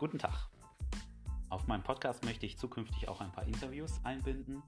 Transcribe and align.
Guten 0.00 0.18
Tag. 0.18 0.48
Auf 1.50 1.66
meinem 1.66 1.82
Podcast 1.82 2.24
möchte 2.24 2.46
ich 2.46 2.56
zukünftig 2.56 3.06
auch 3.06 3.20
ein 3.20 3.30
paar 3.32 3.44
Interviews 3.44 4.02
einbinden. 4.02 4.62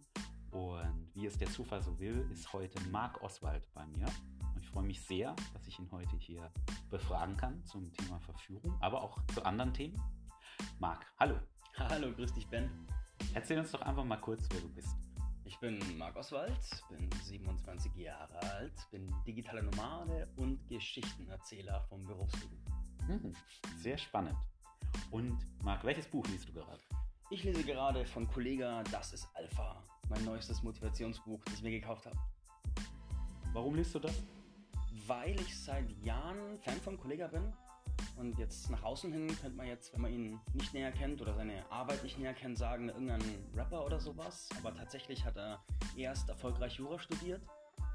Und 0.50 1.08
wie 1.14 1.24
es 1.24 1.38
der 1.38 1.48
Zufall 1.48 1.80
so 1.80 1.98
will, 1.98 2.28
ist 2.30 2.52
heute 2.52 2.78
Marc 2.90 3.22
Oswald 3.22 3.62
bei 3.72 3.86
mir. 3.86 4.04
Und 4.54 4.60
ich 4.60 4.68
freue 4.68 4.82
mich 4.82 5.00
sehr, 5.00 5.34
dass 5.54 5.66
ich 5.66 5.78
ihn 5.78 5.90
heute 5.90 6.14
hier 6.18 6.52
befragen 6.90 7.34
kann 7.38 7.64
zum 7.64 7.90
Thema 7.94 8.20
Verführung, 8.20 8.76
aber 8.82 9.02
auch 9.02 9.16
zu 9.32 9.42
anderen 9.42 9.72
Themen. 9.72 9.98
Marc, 10.78 11.06
hallo. 11.18 11.38
Hallo, 11.78 12.12
grüß 12.12 12.34
dich, 12.34 12.46
Ben. 12.48 12.70
Erzähl 13.32 13.58
uns 13.58 13.70
doch 13.70 13.80
einfach 13.80 14.04
mal 14.04 14.20
kurz, 14.20 14.46
wer 14.50 14.60
du 14.60 14.68
bist. 14.68 14.98
Ich 15.46 15.58
bin 15.60 15.80
Marc 15.96 16.14
Oswald, 16.16 16.60
bin 16.90 17.10
27 17.22 17.96
Jahre 17.96 18.38
alt, 18.38 18.74
bin 18.90 19.10
digitaler 19.26 19.62
Nomade 19.62 20.28
und 20.36 20.68
Geschichtenerzähler 20.68 21.80
vom 21.88 22.04
Berufsleben. 22.04 22.62
Mhm, 23.08 23.34
sehr 23.78 23.96
spannend. 23.96 24.36
Und 25.12 25.38
Marc, 25.62 25.84
welches 25.84 26.06
Buch 26.06 26.26
liest 26.28 26.48
du 26.48 26.54
gerade? 26.54 26.80
Ich 27.28 27.44
lese 27.44 27.62
gerade 27.62 28.06
von 28.06 28.26
Kollega 28.26 28.82
Das 28.90 29.12
ist 29.12 29.28
Alpha, 29.34 29.84
mein 30.08 30.24
neuestes 30.24 30.62
Motivationsbuch, 30.62 31.44
das 31.44 31.56
ich 31.56 31.62
mir 31.62 31.70
gekauft 31.70 32.06
habe. 32.06 32.16
Warum 33.52 33.74
liest 33.74 33.94
du 33.94 33.98
das? 33.98 34.22
Weil 35.06 35.38
ich 35.38 35.54
seit 35.58 35.90
Jahren 36.02 36.58
Fan 36.60 36.80
von 36.80 36.98
Kollega 36.98 37.26
bin 37.26 37.52
und 38.16 38.38
jetzt 38.38 38.70
nach 38.70 38.82
außen 38.82 39.12
hin 39.12 39.26
könnte 39.26 39.54
man 39.54 39.66
jetzt, 39.66 39.92
wenn 39.92 40.00
man 40.00 40.12
ihn 40.12 40.40
nicht 40.54 40.72
näher 40.72 40.92
kennt 40.92 41.20
oder 41.20 41.34
seine 41.34 41.70
Arbeit 41.70 42.02
nicht 42.02 42.18
näher 42.18 42.32
kennt, 42.32 42.56
sagen, 42.56 42.88
irgendein 42.88 43.22
Rapper 43.54 43.84
oder 43.84 44.00
sowas. 44.00 44.48
Aber 44.58 44.74
tatsächlich 44.74 45.26
hat 45.26 45.36
er 45.36 45.62
erst 45.94 46.30
erfolgreich 46.30 46.76
Jura 46.76 46.98
studiert, 46.98 47.42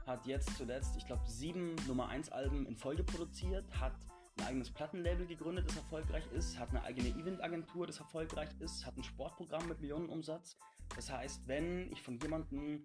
hat 0.06 0.28
jetzt 0.28 0.56
zuletzt, 0.56 0.96
ich 0.96 1.08
glaube, 1.08 1.24
sieben 1.26 1.76
Nummer 1.88 2.10
1 2.10 2.32
Alben 2.32 2.68
in 2.68 2.78
Folge 2.78 3.04
produziert, 3.04 3.66
hat 3.80 3.96
ein 4.38 4.46
eigenes 4.48 4.70
Plattenlabel 4.70 5.26
gegründet, 5.26 5.68
das 5.68 5.78
erfolgreich 5.78 6.24
ist, 6.34 6.58
hat 6.60 6.70
eine 6.70 6.84
eigene 6.84 7.10
Eventagentur, 7.10 7.88
das 7.88 8.00
erfolgreich 8.00 8.50
ist, 8.60 8.86
hat 8.86 8.98
ein 8.98 9.04
Sportprogramm 9.04 9.68
mit 9.68 9.82
Millionenumsatz. 9.82 10.58
Das 10.96 11.12
heißt, 11.12 11.48
wenn 11.48 11.92
ich 11.92 12.02
von 12.02 12.18
jemandem 12.20 12.84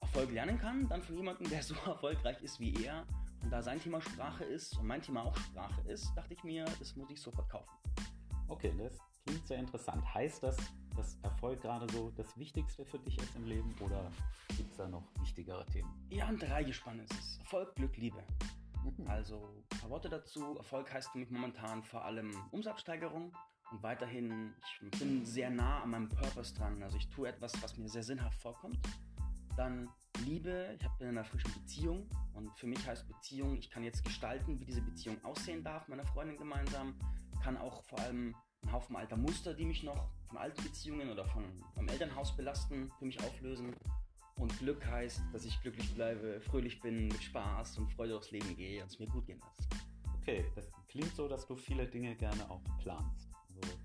Erfolg 0.00 0.30
lernen 0.32 0.58
kann, 0.58 0.88
dann 0.88 1.02
von 1.02 1.16
jemandem, 1.16 1.48
der 1.48 1.62
so 1.62 1.74
erfolgreich 1.86 2.40
ist 2.42 2.60
wie 2.60 2.84
er. 2.84 3.06
Und 3.42 3.50
da 3.50 3.62
sein 3.62 3.80
Thema 3.80 4.00
Sprache 4.00 4.44
ist 4.44 4.76
und 4.78 4.86
mein 4.86 5.00
Thema 5.00 5.24
auch 5.24 5.36
Sprache 5.36 5.80
ist, 5.88 6.12
dachte 6.14 6.34
ich 6.34 6.44
mir, 6.44 6.64
das 6.78 6.94
muss 6.96 7.10
ich 7.10 7.20
sofort 7.20 7.48
kaufen. 7.48 7.70
Okay, 8.48 8.72
das 8.76 8.98
klingt 9.24 9.46
sehr 9.46 9.58
interessant. 9.58 10.02
Heißt 10.14 10.42
das, 10.42 10.56
dass 10.96 11.16
Erfolg 11.22 11.62
gerade 11.62 11.90
so 11.92 12.10
das 12.16 12.36
Wichtigste 12.36 12.84
für 12.84 12.98
dich 12.98 13.16
ist 13.18 13.34
im 13.36 13.46
Leben 13.46 13.74
oder 13.80 14.10
gibt 14.56 14.70
es 14.72 14.76
da 14.76 14.88
noch 14.88 15.04
wichtigere 15.20 15.64
Themen? 15.66 15.90
Ja, 16.10 16.26
ein 16.26 16.38
Dreigespann 16.38 17.00
ist 17.00 17.12
es. 17.14 17.38
Erfolg, 17.38 17.74
Glück, 17.76 17.96
Liebe. 17.96 18.22
Also 19.06 19.48
ein 19.72 19.78
paar 19.80 19.90
Worte 19.90 20.08
dazu. 20.08 20.56
Erfolg 20.56 20.92
heißt 20.92 21.10
für 21.10 21.18
mich 21.18 21.30
momentan 21.30 21.82
vor 21.82 22.04
allem 22.04 22.30
Umsatzsteigerung 22.50 23.32
und 23.70 23.82
weiterhin, 23.82 24.54
ich 24.82 24.98
bin 24.98 25.24
sehr 25.24 25.50
nah 25.50 25.82
an 25.82 25.90
meinem 25.90 26.08
Purpose 26.08 26.54
dran. 26.54 26.82
Also 26.82 26.96
ich 26.96 27.08
tue 27.08 27.28
etwas, 27.28 27.52
was 27.62 27.76
mir 27.76 27.88
sehr 27.88 28.02
sinnhaft 28.02 28.40
vorkommt. 28.40 28.78
Dann 29.56 29.88
Liebe, 30.24 30.76
ich 30.78 30.88
bin 30.98 31.08
in 31.08 31.18
einer 31.18 31.24
frischen 31.24 31.52
Beziehung 31.54 32.08
und 32.34 32.50
für 32.58 32.66
mich 32.66 32.86
heißt 32.86 33.06
Beziehung, 33.08 33.56
ich 33.56 33.70
kann 33.70 33.82
jetzt 33.82 34.04
gestalten, 34.04 34.58
wie 34.60 34.64
diese 34.64 34.82
Beziehung 34.82 35.22
aussehen 35.24 35.62
darf, 35.62 35.88
meiner 35.88 36.04
Freundin 36.04 36.36
gemeinsam, 36.36 36.94
kann 37.42 37.56
auch 37.56 37.82
vor 37.84 37.98
allem 38.00 38.34
einen 38.62 38.72
Haufen 38.72 38.96
alter 38.96 39.16
Muster, 39.16 39.54
die 39.54 39.64
mich 39.64 39.82
noch 39.82 40.10
von 40.28 40.38
alten 40.38 40.62
Beziehungen 40.62 41.10
oder 41.10 41.24
von 41.24 41.44
meinem 41.76 41.88
Elternhaus 41.88 42.36
belasten, 42.36 42.90
für 42.98 43.06
mich 43.06 43.22
auflösen. 43.22 43.74
Und 44.40 44.58
Glück 44.58 44.86
heißt, 44.86 45.20
dass 45.34 45.44
ich 45.44 45.60
glücklich 45.60 45.94
bleibe, 45.94 46.40
fröhlich 46.40 46.80
bin, 46.80 47.08
mit 47.08 47.22
Spaß 47.22 47.76
und 47.76 47.92
Freude 47.92 48.14
durchs 48.14 48.30
Leben 48.30 48.56
gehe 48.56 48.82
und 48.82 48.90
es 48.90 48.98
mir 48.98 49.06
gut 49.06 49.26
gehen 49.26 49.38
lässt. 49.38 49.68
Okay, 50.16 50.46
das 50.56 50.72
klingt 50.88 51.14
so, 51.14 51.28
dass 51.28 51.46
du 51.46 51.54
viele 51.56 51.86
Dinge 51.86 52.16
gerne 52.16 52.50
auch 52.50 52.62
planst. 52.78 53.28
Also 53.48 53.78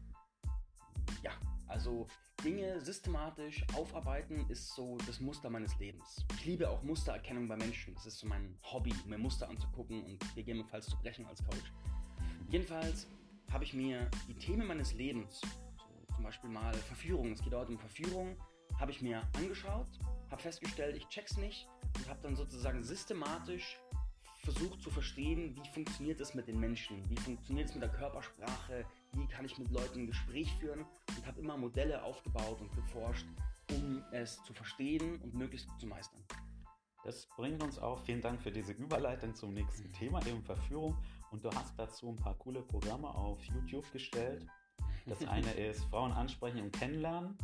ja, 1.22 1.32
also 1.68 2.08
Dinge 2.42 2.80
systematisch 2.80 3.66
aufarbeiten 3.74 4.50
ist 4.50 4.74
so 4.76 4.98
das 5.06 5.20
Muster 5.20 5.50
meines 5.50 5.78
Lebens. 5.78 6.26
Ich 6.38 6.46
liebe 6.46 6.70
auch 6.70 6.82
Mustererkennung 6.84 7.50
bei 7.50 7.58
Menschen. 7.58 7.94
Das 7.94 8.06
ist 8.06 8.20
so 8.20 8.28
mein 8.28 8.58
Hobby, 8.64 8.94
mir 9.06 9.18
Muster 9.18 9.50
anzugucken 9.50 10.06
und 10.06 10.36
gegebenenfalls 10.36 10.86
zu 10.86 10.96
brechen 11.00 11.26
als 11.26 11.44
Coach. 11.44 11.74
Jedenfalls 12.50 13.08
habe 13.52 13.66
ich 13.66 13.74
mir 13.74 14.10
die 14.30 14.36
Themen 14.36 14.68
meines 14.68 14.94
Lebens, 14.94 15.42
so 15.42 16.16
zum 16.16 16.24
Beispiel 16.24 16.50
mal 16.50 16.74
Verführung, 16.74 17.34
es 17.34 17.42
geht 17.42 17.54
heute 17.54 17.74
um 17.74 17.78
Verführung, 17.78 18.38
habe 18.80 18.92
ich 18.92 19.02
mir 19.02 19.22
angeschaut 19.36 19.90
habe 20.32 20.42
festgestellt, 20.42 20.96
ich 20.96 21.08
check's 21.10 21.38
nicht 21.38 21.68
und 21.98 22.10
habe 22.10 22.20
dann 22.24 22.36
sozusagen 22.36 22.84
systematisch 22.84 23.80
versucht 24.44 24.82
zu 24.82 24.92
verstehen, 24.92 25.56
wie 25.56 25.70
funktioniert 25.70 26.22
es 26.22 26.36
mit 26.36 26.48
den 26.48 26.60
Menschen, 26.60 27.02
wie 27.10 27.18
funktioniert 27.18 27.70
es 27.70 27.74
mit 27.74 27.84
der 27.84 27.92
Körpersprache, 27.92 28.86
wie 29.14 29.28
kann 29.28 29.46
ich 29.46 29.58
mit 29.58 29.72
Leuten 29.72 30.02
ein 30.02 30.08
Gespräch 30.08 30.54
führen 30.60 30.86
und 31.18 31.26
habe 31.26 31.40
immer 31.40 31.58
Modelle 31.58 32.04
aufgebaut 32.04 32.62
und 32.62 32.72
geforscht, 32.76 33.26
um 33.72 34.04
es 34.12 34.42
zu 34.44 34.54
verstehen 34.54 35.20
und 35.22 35.34
möglichst 35.34 35.68
gut 35.68 35.80
zu 35.80 35.88
meistern. 35.88 36.24
Das 37.06 37.28
bringt 37.38 37.62
uns 37.62 37.78
auch, 37.78 38.00
vielen 38.02 38.22
Dank 38.22 38.42
für 38.42 38.52
diese 38.52 38.74
Überleitung 38.74 39.36
zum 39.36 39.54
nächsten 39.54 39.92
Thema, 39.94 40.26
eben 40.26 40.42
Verführung. 40.42 40.98
Und 41.32 41.44
du 41.46 41.52
hast 41.52 41.78
dazu 41.78 42.10
ein 42.10 42.16
paar 42.16 42.34
coole 42.36 42.64
Programme 42.64 43.08
auf 43.08 43.44
YouTube 43.44 43.92
gestellt. 43.92 44.44
Das 45.06 45.24
eine 45.28 45.52
ist 45.52 45.84
Frauen 45.86 46.12
ansprechen 46.12 46.62
und 46.62 46.72
kennenlernen. 46.72 47.38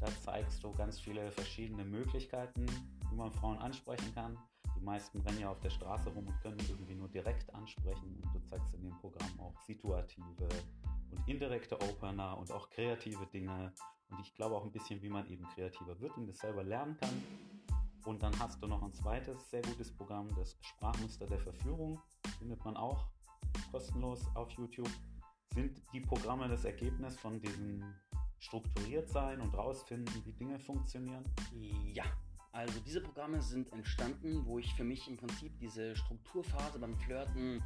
Da 0.00 0.06
zeigst 0.22 0.62
du 0.62 0.72
ganz 0.72 1.00
viele 1.00 1.30
verschiedene 1.32 1.84
Möglichkeiten, 1.84 2.66
wie 3.10 3.16
man 3.16 3.32
Frauen 3.32 3.58
ansprechen 3.58 4.14
kann. 4.14 4.38
Die 4.76 4.84
meisten 4.84 5.20
rennen 5.22 5.40
ja 5.40 5.50
auf 5.50 5.60
der 5.60 5.70
Straße 5.70 6.08
rum 6.10 6.26
und 6.28 6.40
können 6.40 6.58
irgendwie 6.68 6.94
nur 6.94 7.08
direkt 7.08 7.52
ansprechen. 7.54 8.22
Und 8.22 8.34
du 8.34 8.40
zeigst 8.46 8.74
in 8.74 8.82
dem 8.82 8.96
Programm 8.98 9.40
auch 9.40 9.58
situative 9.62 10.48
und 11.10 11.28
indirekte 11.28 11.80
Opener 11.80 12.38
und 12.38 12.52
auch 12.52 12.70
kreative 12.70 13.26
Dinge. 13.26 13.72
Und 14.10 14.20
ich 14.20 14.34
glaube 14.34 14.54
auch 14.54 14.64
ein 14.64 14.72
bisschen, 14.72 15.02
wie 15.02 15.08
man 15.08 15.26
eben 15.28 15.44
kreativer 15.54 15.98
wird 16.00 16.16
und 16.16 16.26
das 16.26 16.38
selber 16.38 16.62
lernen 16.62 16.96
kann. 17.00 17.22
Und 18.04 18.22
dann 18.22 18.38
hast 18.38 18.62
du 18.62 18.66
noch 18.66 18.82
ein 18.82 18.92
zweites 18.92 19.50
sehr 19.50 19.62
gutes 19.62 19.90
Programm, 19.90 20.28
das 20.36 20.56
Sprachmuster 20.60 21.26
der 21.26 21.40
Verführung. 21.40 22.00
Findet 22.38 22.64
man 22.64 22.76
auch 22.76 23.08
kostenlos 23.72 24.24
auf 24.34 24.50
YouTube. 24.52 24.88
Sind 25.54 25.82
die 25.92 26.00
Programme 26.00 26.48
das 26.48 26.64
Ergebnis 26.64 27.18
von 27.18 27.40
diesen 27.40 27.82
strukturiert 28.40 29.08
sein 29.08 29.40
und 29.40 29.54
rausfinden, 29.54 30.24
wie 30.24 30.32
Dinge 30.32 30.58
funktionieren? 30.58 31.24
Ja, 31.92 32.04
also 32.52 32.78
diese 32.80 33.00
Programme 33.00 33.42
sind 33.42 33.72
entstanden, 33.72 34.44
wo 34.46 34.58
ich 34.58 34.74
für 34.74 34.84
mich 34.84 35.08
im 35.08 35.16
Prinzip 35.16 35.58
diese 35.58 35.94
Strukturphase 35.96 36.78
beim 36.78 36.96
Flirten 36.96 37.62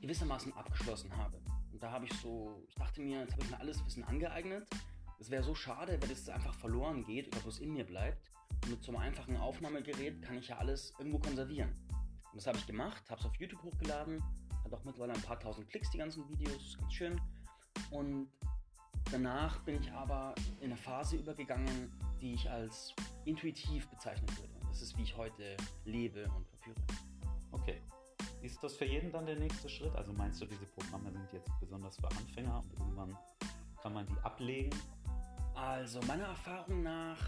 gewissermaßen 0.00 0.52
abgeschlossen 0.54 1.16
habe. 1.16 1.40
Und 1.72 1.82
da 1.82 1.90
habe 1.90 2.06
ich 2.06 2.12
so, 2.14 2.62
ich 2.66 2.74
dachte 2.74 3.00
mir, 3.00 3.20
jetzt 3.20 3.32
habe 3.32 3.42
ich 3.42 3.50
mir 3.50 3.60
alles 3.60 3.84
Wissen 3.84 4.04
angeeignet. 4.04 4.68
Es 5.20 5.30
wäre 5.30 5.42
so 5.42 5.54
schade, 5.54 5.98
wenn 6.00 6.10
es 6.10 6.28
einfach 6.28 6.54
verloren 6.54 7.04
geht 7.04 7.28
oder 7.28 7.40
bloß 7.40 7.58
in 7.60 7.72
mir 7.72 7.84
bleibt. 7.84 8.30
Und 8.64 8.70
mit 8.70 8.82
so 8.82 8.92
einem 8.92 9.02
einfachen 9.02 9.36
Aufnahmegerät 9.36 10.22
kann 10.22 10.38
ich 10.38 10.48
ja 10.48 10.58
alles 10.58 10.94
irgendwo 10.98 11.18
konservieren. 11.18 11.70
Und 12.32 12.36
das 12.36 12.46
habe 12.46 12.58
ich 12.58 12.66
gemacht, 12.66 13.08
habe 13.10 13.20
es 13.20 13.26
auf 13.26 13.34
YouTube 13.36 13.62
hochgeladen, 13.62 14.22
hat 14.64 14.72
auch 14.72 14.84
mittlerweile 14.84 15.14
ein 15.14 15.22
paar 15.22 15.38
tausend 15.38 15.68
Klicks, 15.68 15.90
die 15.90 15.98
ganzen 15.98 16.28
Videos, 16.28 16.76
ganz 16.78 16.92
schön. 16.92 17.20
Und 17.90 18.28
Danach 19.10 19.60
bin 19.60 19.80
ich 19.80 19.90
aber 19.92 20.34
in 20.60 20.66
eine 20.66 20.76
Phase 20.76 21.16
übergegangen, 21.16 21.90
die 22.20 22.34
ich 22.34 22.50
als 22.50 22.94
intuitiv 23.24 23.88
bezeichnen 23.88 24.28
würde. 24.36 24.52
Das 24.68 24.82
ist, 24.82 24.98
wie 24.98 25.02
ich 25.02 25.16
heute 25.16 25.56
lebe 25.84 26.24
und 26.36 26.46
verführe. 26.46 26.80
Okay. 27.52 27.80
Ist 28.42 28.62
das 28.62 28.76
für 28.76 28.84
jeden 28.84 29.10
dann 29.10 29.26
der 29.26 29.36
nächste 29.36 29.68
Schritt? 29.68 29.94
Also 29.96 30.12
meinst 30.12 30.40
du, 30.40 30.46
diese 30.46 30.66
Programme 30.66 31.10
sind 31.10 31.32
jetzt 31.32 31.50
besonders 31.58 31.96
für 31.96 32.08
Anfänger 32.08 32.62
und 32.62 32.78
irgendwann 32.78 33.16
kann 33.82 33.94
man 33.94 34.06
die 34.06 34.16
ablegen? 34.22 34.76
Also 35.54 36.00
meiner 36.02 36.26
Erfahrung 36.26 36.82
nach, 36.82 37.18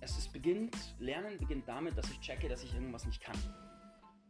es 0.00 0.16
ist 0.16 0.32
beginnt, 0.32 0.76
Lernen 0.98 1.36
beginnt 1.38 1.68
damit, 1.68 1.98
dass 1.98 2.08
ich 2.10 2.20
checke, 2.20 2.48
dass 2.48 2.62
ich 2.62 2.72
irgendwas 2.72 3.04
nicht 3.04 3.20
kann. 3.20 3.36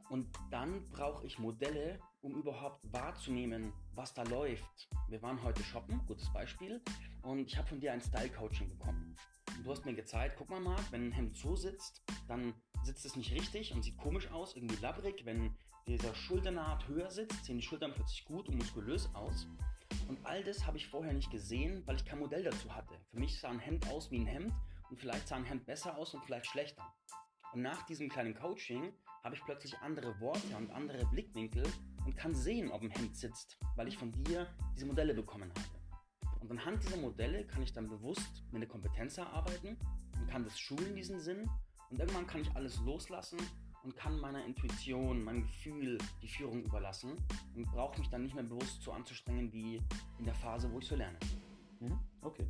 Und 0.09 0.27
dann 0.51 0.83
brauche 0.91 1.25
ich 1.27 1.39
Modelle, 1.39 2.01
um 2.23 2.35
überhaupt 2.35 2.93
wahrzunehmen, 2.93 3.73
was 3.95 4.15
da 4.15 4.23
läuft. 4.25 4.89
Wir 5.09 5.23
waren 5.23 5.43
heute 5.43 5.63
shoppen, 5.63 6.05
gutes 6.07 6.33
Beispiel, 6.33 6.83
und 7.23 7.47
ich 7.47 7.57
habe 7.57 7.69
von 7.69 7.81
dir 7.81 7.93
ein 7.93 8.01
Style-Coaching 8.01 8.69
bekommen. 8.69 9.17
Und 9.57 9.67
du 9.67 9.71
hast 9.71 9.85
mir 9.85 9.95
gezeigt, 9.95 10.37
guck 10.39 10.51
mal, 10.51 10.61
Marc, 10.61 10.93
wenn 10.93 11.09
ein 11.09 11.13
Hemd 11.13 11.37
so 11.37 11.57
sitzt, 11.57 12.03
dann 12.27 12.55
sitzt 12.85 13.05
es 13.05 13.17
nicht 13.17 13.33
richtig 13.33 13.73
und 13.73 13.83
sieht 13.83 13.97
komisch 13.99 14.31
aus, 14.31 14.57
irgendwie 14.57 14.77
labbrig. 14.77 15.25
Wenn 15.25 15.55
dieser 15.87 16.15
Schulternaht 16.15 16.87
höher 16.89 17.11
sitzt, 17.11 17.45
sehen 17.45 17.57
die 17.57 17.63
Schultern 17.63 17.93
plötzlich 17.95 18.25
gut 18.25 18.49
und 18.49 18.57
muskulös 18.57 19.09
aus. 19.15 19.47
Und 20.09 20.19
all 20.25 20.43
das 20.43 20.67
habe 20.67 20.77
ich 20.77 20.89
vorher 20.89 21.13
nicht 21.13 21.31
gesehen, 21.31 21.83
weil 21.87 21.97
ich 21.97 22.05
kein 22.05 22.19
Modell 22.19 22.43
dazu 22.43 22.75
hatte. 22.75 22.95
Für 23.11 23.19
mich 23.19 23.41
sah 23.41 23.51
ein 23.51 23.59
Hemd 23.59 23.89
aus 23.89 24.11
wie 24.11 24.19
ein 24.19 24.27
Hemd 24.27 24.53
und 24.91 24.99
vielleicht 24.99 25.29
sah 25.29 25.37
ein 25.37 25.45
Hemd 25.45 25.67
besser 25.67 25.97
aus 25.97 26.15
und 26.15 26.25
vielleicht 26.25 26.47
schlechter. 26.47 26.95
Und 27.53 27.63
nach 27.63 27.87
diesem 27.87 28.09
kleinen 28.09 28.35
Coaching 28.35 28.93
habe 29.25 29.35
ich 29.35 29.43
plötzlich 29.45 29.77
andere 29.79 30.19
Worte 30.21 30.57
und 30.57 30.71
andere 30.71 31.05
Blickwinkel 31.07 31.65
und 32.09 32.17
kann 32.17 32.35
sehen, 32.35 32.71
ob 32.71 32.81
ein 32.81 32.89
Hemd 32.89 33.15
sitzt, 33.15 33.59
weil 33.77 33.87
ich 33.87 33.99
von 33.99 34.11
dir 34.11 34.47
diese 34.75 34.87
Modelle 34.87 35.13
bekommen 35.13 35.51
habe. 35.51 36.41
Und 36.41 36.51
anhand 36.51 36.83
dieser 36.83 36.97
Modelle 36.97 37.47
kann 37.47 37.63
ich 37.63 37.75
dann 37.75 37.87
bewusst 37.87 38.45
meine 38.51 38.67
Kompetenz 38.67 39.19
erarbeiten 39.19 39.77
und 40.19 40.27
kann 40.27 40.43
das 40.43 40.59
schulen, 40.59 40.97
diesen 40.97 41.21
Sinn. 41.21 41.51
Und 41.91 42.01
irgendwann 42.01 42.27
kann 42.27 42.41
ich 42.41 42.51
alles 42.57 42.81
loslassen 42.81 43.37
und 43.83 43.95
kann 43.95 44.19
meiner 44.21 44.43
Intuition, 44.43 45.23
meinem 45.23 45.43
Gefühl 45.43 45.99
die 46.23 46.29
Führung 46.29 46.65
überlassen 46.65 47.13
und 47.55 47.67
brauche 47.67 47.99
mich 47.99 48.09
dann 48.09 48.23
nicht 48.23 48.35
mehr 48.35 48.45
bewusst 48.45 48.81
so 48.81 48.93
anzustrengen 48.93 49.53
wie 49.53 49.83
in 50.19 50.25
der 50.25 50.35
Phase, 50.35 50.73
wo 50.73 50.79
ich 50.79 50.87
so 50.87 50.97
lerne. 50.97 51.19
Mhm, 51.81 51.99
okay. 52.23 52.47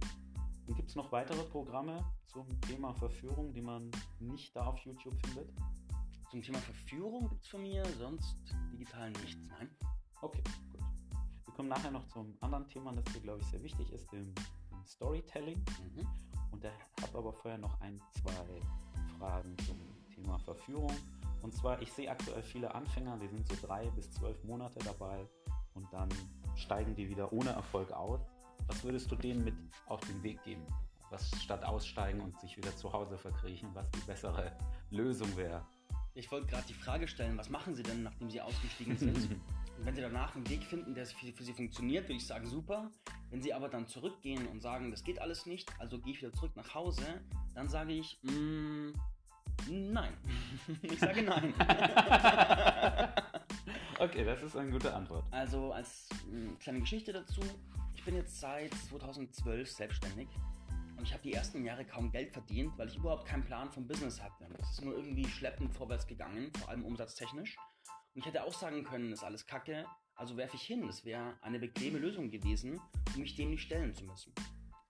Und 0.68 0.76
gibt 0.76 0.90
es 0.90 0.94
noch 0.94 1.10
weitere 1.10 1.42
Programme 1.42 2.04
zum 2.26 2.46
Thema 2.60 2.94
Verführung, 2.94 3.52
die 3.52 3.62
man 3.62 3.90
nicht 4.20 4.54
da 4.54 4.66
auf 4.66 4.78
YouTube 4.78 5.18
findet? 5.26 5.50
Zum 6.30 6.42
Thema 6.42 6.58
Verführung 6.58 7.26
gibt 7.30 7.42
es 7.42 7.48
von 7.48 7.62
mir 7.62 7.82
sonst 7.98 8.36
digital 8.70 9.10
nichts, 9.12 9.48
nein. 9.48 9.70
Okay, 10.20 10.42
gut. 10.72 10.82
Wir 11.46 11.54
kommen 11.54 11.70
nachher 11.70 11.90
noch 11.90 12.06
zum 12.08 12.36
anderen 12.42 12.68
Thema, 12.68 12.92
das 12.92 13.04
dir, 13.14 13.20
glaube 13.20 13.40
ich, 13.40 13.46
sehr 13.46 13.62
wichtig 13.62 13.90
ist, 13.92 14.12
dem, 14.12 14.34
dem 14.70 14.84
Storytelling. 14.84 15.56
Mhm. 15.56 16.06
Und 16.50 16.62
da 16.62 16.68
habe 17.00 17.18
aber 17.18 17.32
vorher 17.32 17.58
noch 17.58 17.80
ein, 17.80 17.98
zwei 18.12 18.60
Fragen 19.18 19.56
zum 19.66 19.78
Thema 20.14 20.38
Verführung. 20.40 20.92
Und 21.40 21.54
zwar, 21.54 21.80
ich 21.80 21.90
sehe 21.94 22.10
aktuell 22.10 22.42
viele 22.42 22.74
Anfänger, 22.74 23.16
die 23.16 23.28
sind 23.28 23.48
so 23.48 23.54
drei 23.66 23.88
bis 23.90 24.10
zwölf 24.10 24.44
Monate 24.44 24.80
dabei 24.80 25.26
und 25.72 25.90
dann 25.94 26.10
steigen 26.56 26.94
die 26.94 27.08
wieder 27.08 27.32
ohne 27.32 27.50
Erfolg 27.50 27.90
aus. 27.92 28.20
Was 28.66 28.84
würdest 28.84 29.10
du 29.10 29.16
denen 29.16 29.44
mit 29.44 29.54
auf 29.86 30.00
den 30.02 30.22
Weg 30.22 30.42
geben? 30.42 30.66
Was 31.08 31.30
statt 31.42 31.64
aussteigen 31.64 32.20
und 32.20 32.38
sich 32.38 32.54
wieder 32.58 32.76
zu 32.76 32.92
Hause 32.92 33.16
verkriechen, 33.16 33.70
was 33.74 33.90
die 33.92 34.00
bessere 34.00 34.54
Lösung 34.90 35.34
wäre? 35.34 35.64
Ich 36.18 36.30
wollte 36.32 36.48
gerade 36.48 36.66
die 36.66 36.74
Frage 36.74 37.06
stellen, 37.06 37.38
was 37.38 37.48
machen 37.48 37.76
Sie 37.76 37.84
denn, 37.84 38.02
nachdem 38.02 38.28
Sie 38.28 38.40
ausgestiegen 38.40 38.98
sind? 38.98 39.14
und 39.14 39.40
wenn 39.84 39.94
Sie 39.94 40.00
danach 40.00 40.34
einen 40.34 40.48
Weg 40.50 40.64
finden, 40.64 40.92
der 40.92 41.06
für, 41.06 41.32
für 41.32 41.44
Sie 41.44 41.52
funktioniert, 41.52 42.06
würde 42.06 42.14
ich 42.14 42.26
sagen, 42.26 42.44
super. 42.48 42.90
Wenn 43.30 43.40
Sie 43.40 43.54
aber 43.54 43.68
dann 43.68 43.86
zurückgehen 43.86 44.48
und 44.48 44.60
sagen, 44.60 44.90
das 44.90 45.04
geht 45.04 45.20
alles 45.20 45.46
nicht, 45.46 45.70
also 45.78 46.00
gehe 46.00 46.14
ich 46.14 46.20
wieder 46.20 46.32
zurück 46.32 46.56
nach 46.56 46.74
Hause, 46.74 47.04
dann 47.54 47.68
sage 47.68 47.92
ich, 47.92 48.18
mm, 48.22 48.88
nein. 49.70 50.12
ich 50.82 50.98
sage 50.98 51.22
nein. 51.22 51.54
okay, 54.00 54.24
das 54.24 54.42
ist 54.42 54.56
eine 54.56 54.72
gute 54.72 54.92
Antwort. 54.92 55.24
Also 55.30 55.72
als 55.72 56.08
mh, 56.32 56.54
kleine 56.58 56.80
Geschichte 56.80 57.12
dazu, 57.12 57.42
ich 57.94 58.02
bin 58.02 58.16
jetzt 58.16 58.40
seit 58.40 58.74
2012 58.74 59.70
selbstständig 59.70 60.26
und 60.98 61.04
ich 61.04 61.12
habe 61.12 61.22
die 61.22 61.32
ersten 61.32 61.64
Jahre 61.64 61.84
kaum 61.84 62.10
Geld 62.10 62.32
verdient, 62.32 62.76
weil 62.76 62.88
ich 62.88 62.96
überhaupt 62.96 63.24
keinen 63.24 63.44
Plan 63.44 63.70
vom 63.70 63.86
Business 63.86 64.20
hatte. 64.20 64.46
Das 64.58 64.72
ist 64.72 64.84
nur 64.84 64.96
irgendwie 64.96 65.26
schleppend 65.28 65.72
vorwärts 65.72 66.06
gegangen, 66.06 66.52
vor 66.58 66.68
allem 66.68 66.84
umsatztechnisch. 66.84 67.56
Und 68.14 68.20
ich 68.20 68.26
hätte 68.26 68.42
auch 68.42 68.52
sagen 68.52 68.82
können, 68.82 69.10
das 69.10 69.20
ist 69.20 69.24
alles 69.24 69.46
Kacke, 69.46 69.86
also 70.16 70.36
werfe 70.36 70.56
ich 70.56 70.62
hin. 70.62 70.84
Das 70.86 71.04
wäre 71.04 71.38
eine 71.40 71.60
bequeme 71.60 71.98
Lösung 71.98 72.30
gewesen, 72.30 72.80
um 73.14 73.20
mich 73.20 73.36
dem 73.36 73.50
nicht 73.50 73.62
stellen 73.62 73.94
zu 73.94 74.04
müssen. 74.04 74.34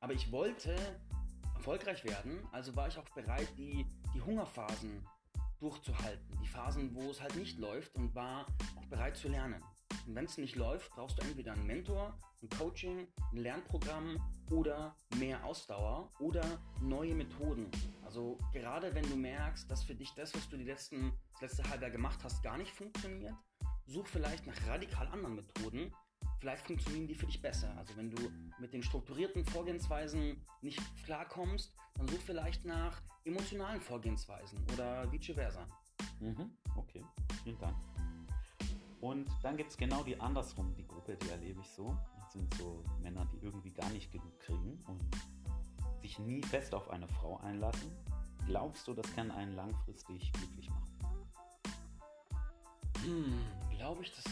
Aber 0.01 0.15
ich 0.15 0.33
wollte 0.33 0.75
erfolgreich 1.55 2.03
werden, 2.05 2.41
also 2.53 2.75
war 2.75 2.89
ich 2.89 2.97
auch 2.97 3.09
bereit, 3.11 3.49
die, 3.59 3.85
die 4.15 4.21
Hungerphasen 4.23 5.07
durchzuhalten. 5.59 6.39
Die 6.43 6.49
Phasen, 6.49 6.95
wo 6.95 7.11
es 7.11 7.21
halt 7.21 7.37
nicht 7.37 7.59
läuft 7.59 7.95
und 7.97 8.15
war 8.15 8.47
auch 8.77 8.87
bereit 8.87 9.17
zu 9.17 9.29
lernen. 9.29 9.63
Und 10.07 10.15
wenn 10.15 10.25
es 10.25 10.39
nicht 10.39 10.57
läuft, 10.57 10.91
brauchst 10.93 11.19
du 11.19 11.27
entweder 11.27 11.53
einen 11.53 11.67
Mentor, 11.67 12.19
ein 12.43 12.49
Coaching, 12.49 13.09
ein 13.33 13.37
Lernprogramm 13.37 14.17
oder 14.51 14.97
mehr 15.19 15.45
Ausdauer 15.45 16.11
oder 16.19 16.45
neue 16.81 17.15
Methoden. 17.15 17.71
Also 18.05 18.39
gerade 18.53 18.95
wenn 18.95 19.09
du 19.09 19.17
merkst, 19.17 19.71
dass 19.71 19.83
für 19.83 19.95
dich 19.95 20.13
das, 20.15 20.35
was 20.35 20.49
du 20.49 20.57
die 20.57 20.65
letzten, 20.65 21.13
das 21.33 21.43
letzte 21.43 21.71
halbe 21.71 21.85
Jahr 21.85 21.91
gemacht 21.91 22.21
hast, 22.23 22.43
gar 22.43 22.57
nicht 22.57 22.73
funktioniert, 22.73 23.35
such 23.87 24.07
vielleicht 24.07 24.47
nach 24.47 24.67
radikal 24.67 25.09
anderen 25.09 25.37
Methoden. 25.37 25.93
Vielleicht 26.41 26.67
funktionieren 26.67 27.07
die 27.07 27.15
für 27.15 27.27
dich 27.27 27.43
besser. 27.43 27.75
Also 27.77 27.97
wenn 27.97 28.11
du 28.11 28.31
mit 28.59 28.73
den 28.73 28.83
strukturierten 28.83 29.45
Vorgehensweisen 29.45 30.41
nicht 30.63 30.81
klarkommst, 31.05 31.75
dann 31.95 32.09
such 32.09 32.21
vielleicht 32.21 32.65
nach 32.65 33.01
emotionalen 33.25 33.81
Vorgehensweisen 33.81 34.59
oder 34.73 35.11
vice 35.11 35.35
versa. 35.35 35.67
Mhm, 36.21 36.51
okay, 36.77 37.05
vielen 37.43 37.59
Dank. 37.59 37.77
Und 39.01 39.29
dann 39.43 39.57
gibt 39.57 39.71
es 39.71 39.77
genau 39.77 40.03
die 40.03 40.19
andersrum, 40.21 40.75
die 40.75 40.87
Gruppe, 40.87 41.17
die 41.17 41.29
erlebe 41.29 41.61
ich 41.61 41.71
so. 41.71 41.97
Sind 42.33 42.53
so 42.55 42.85
Männer, 43.01 43.27
die 43.33 43.45
irgendwie 43.45 43.71
gar 43.71 43.89
nicht 43.91 44.13
genug 44.13 44.39
kriegen 44.41 44.79
und 44.87 45.03
sich 46.01 46.19
nie 46.19 46.43
fest 46.43 46.75
auf 46.75 46.91
eine 46.91 47.09
Frau 47.09 47.39
einlassen. 47.39 47.91
Glaubst 48.47 48.87
du, 48.87 48.95
das 48.95 49.11
kann 49.15 49.31
einen 49.31 49.55
langfristig 49.55 50.33
glücklich 50.33 50.71
machen? 50.71 50.99
Hm, 53.03 53.41
glaube 53.77 54.03
ich, 54.03 54.13
das 54.13 54.25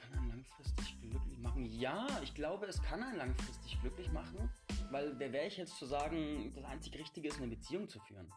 kann 0.00 0.18
einen 0.18 0.28
langfristig 0.28 1.00
glücklich 1.00 1.38
machen? 1.38 1.64
Ja, 1.64 2.06
ich 2.22 2.34
glaube, 2.34 2.66
es 2.66 2.82
kann 2.82 3.02
einen 3.02 3.16
langfristig 3.16 3.80
glücklich 3.80 4.10
machen, 4.12 4.50
weil 4.90 5.18
wer 5.18 5.32
wäre 5.32 5.46
ich 5.46 5.56
jetzt 5.56 5.76
zu 5.76 5.86
sagen, 5.86 6.52
das 6.54 6.64
einzig 6.64 6.98
Richtige 6.98 7.28
ist, 7.28 7.38
eine 7.38 7.48
Beziehung 7.48 7.88
zu 7.88 7.98
führen? 8.00 8.32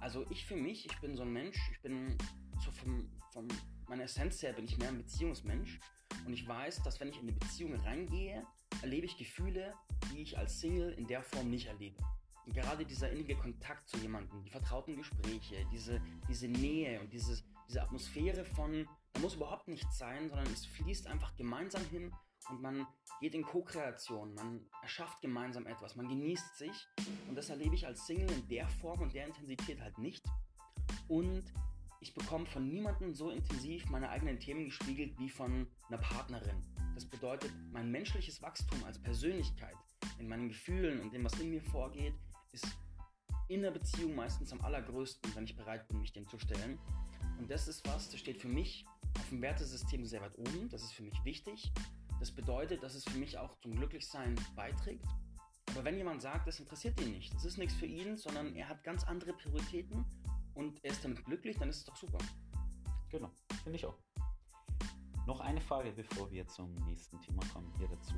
Also 0.00 0.24
ich 0.30 0.46
für 0.46 0.56
mich, 0.56 0.86
ich 0.86 1.00
bin 1.00 1.16
so 1.16 1.22
ein 1.22 1.32
Mensch, 1.32 1.58
ich 1.72 1.80
bin 1.82 2.16
so 2.64 2.70
vom, 2.70 3.10
vom 3.32 3.48
meiner 3.88 4.04
Essenz 4.04 4.42
her 4.42 4.52
bin 4.52 4.64
ich 4.64 4.78
mehr 4.78 4.88
ein 4.88 4.98
Beziehungsmensch 4.98 5.80
und 6.26 6.32
ich 6.32 6.46
weiß, 6.46 6.82
dass 6.82 7.00
wenn 7.00 7.08
ich 7.08 7.16
in 7.16 7.22
eine 7.22 7.32
Beziehung 7.32 7.74
reingehe, 7.80 8.46
erlebe 8.82 9.06
ich 9.06 9.16
Gefühle, 9.16 9.74
die 10.12 10.22
ich 10.22 10.38
als 10.38 10.60
Single 10.60 10.92
in 10.92 11.06
der 11.06 11.22
Form 11.22 11.50
nicht 11.50 11.66
erlebe. 11.66 11.96
Und 12.46 12.54
gerade 12.54 12.86
dieser 12.86 13.10
innige 13.10 13.36
Kontakt 13.36 13.88
zu 13.88 13.98
jemandem, 13.98 14.42
die 14.42 14.50
vertrauten 14.50 14.96
Gespräche, 14.96 15.66
diese, 15.70 16.00
diese 16.28 16.48
Nähe 16.48 17.00
und 17.00 17.12
dieses, 17.12 17.44
diese 17.68 17.82
Atmosphäre 17.82 18.44
von, 18.44 18.88
da 19.12 19.20
muss 19.20 19.34
überhaupt 19.34 19.68
nichts 19.68 19.98
sein, 19.98 20.28
sondern 20.28 20.46
es 20.52 20.64
fließt 20.64 21.06
einfach 21.08 21.36
gemeinsam 21.36 21.84
hin 21.86 22.10
und 22.48 22.62
man 22.62 22.86
geht 23.20 23.34
in 23.34 23.42
Co-Kreation, 23.42 24.34
man 24.34 24.66
erschafft 24.82 25.20
gemeinsam 25.20 25.66
etwas, 25.66 25.96
man 25.96 26.08
genießt 26.08 26.56
sich 26.56 26.88
und 27.28 27.34
das 27.34 27.50
erlebe 27.50 27.74
ich 27.74 27.86
als 27.86 28.06
Single 28.06 28.30
in 28.30 28.48
der 28.48 28.68
Form 28.68 29.02
und 29.02 29.12
der 29.12 29.26
Intensität 29.26 29.80
halt 29.80 29.98
nicht. 29.98 30.24
Und 31.08 31.52
ich 32.00 32.14
bekomme 32.14 32.46
von 32.46 32.68
niemandem 32.68 33.14
so 33.14 33.30
intensiv 33.30 33.88
meine 33.90 34.08
eigenen 34.08 34.38
Themen 34.38 34.66
gespiegelt 34.66 35.18
wie 35.18 35.28
von 35.28 35.66
einer 35.88 35.98
Partnerin. 35.98 36.62
Das 36.94 37.04
bedeutet, 37.04 37.52
mein 37.72 37.90
menschliches 37.90 38.40
Wachstum 38.42 38.82
als 38.84 38.98
Persönlichkeit, 38.98 39.76
in 40.18 40.28
meinen 40.28 40.48
Gefühlen 40.48 41.00
und 41.00 41.12
dem, 41.12 41.24
was 41.24 41.38
in 41.40 41.50
mir 41.50 41.62
vorgeht, 41.62 42.14
ist 42.52 42.66
in 43.48 43.62
der 43.62 43.70
Beziehung 43.70 44.14
meistens 44.14 44.52
am 44.52 44.60
allergrößten, 44.60 45.34
wenn 45.34 45.44
ich 45.44 45.56
bereit 45.56 45.88
bin, 45.88 46.00
mich 46.00 46.12
dem 46.12 46.28
zu 46.28 46.38
stellen. 46.38 46.78
Und 47.38 47.50
das 47.50 47.68
ist 47.68 47.86
was, 47.86 48.10
das 48.10 48.20
steht 48.20 48.38
für 48.38 48.48
mich 48.48 48.84
auf 49.18 49.28
dem 49.30 49.40
Wertesystem 49.42 50.04
sehr 50.04 50.20
weit 50.20 50.36
oben. 50.38 50.68
Das 50.68 50.82
ist 50.82 50.92
für 50.92 51.02
mich 51.02 51.24
wichtig. 51.24 51.72
Das 52.20 52.30
bedeutet, 52.30 52.82
dass 52.82 52.94
es 52.94 53.04
für 53.04 53.18
mich 53.18 53.38
auch 53.38 53.58
zum 53.60 53.74
Glücklichsein 53.76 54.34
beiträgt. 54.54 55.04
Aber 55.70 55.84
wenn 55.84 55.96
jemand 55.96 56.22
sagt, 56.22 56.48
das 56.48 56.60
interessiert 56.60 57.00
ihn 57.00 57.12
nicht, 57.12 57.34
das 57.34 57.44
ist 57.44 57.58
nichts 57.58 57.74
für 57.74 57.86
ihn, 57.86 58.16
sondern 58.16 58.54
er 58.56 58.68
hat 58.68 58.82
ganz 58.84 59.04
andere 59.04 59.32
Prioritäten 59.32 60.04
und 60.58 60.84
er 60.84 60.90
ist 60.90 61.04
damit 61.04 61.24
glücklich, 61.24 61.56
dann 61.56 61.68
ist 61.68 61.78
es 61.78 61.84
doch 61.84 61.96
super. 61.96 62.18
Genau, 63.10 63.30
finde 63.62 63.78
ich 63.78 63.86
auch. 63.86 63.96
Noch 65.26 65.40
eine 65.40 65.60
Frage, 65.60 65.92
bevor 65.92 66.30
wir 66.32 66.46
zum 66.48 66.74
nächsten 66.86 67.20
Thema 67.20 67.42
kommen, 67.52 67.72
hier 67.78 67.88
dazu. 67.88 68.16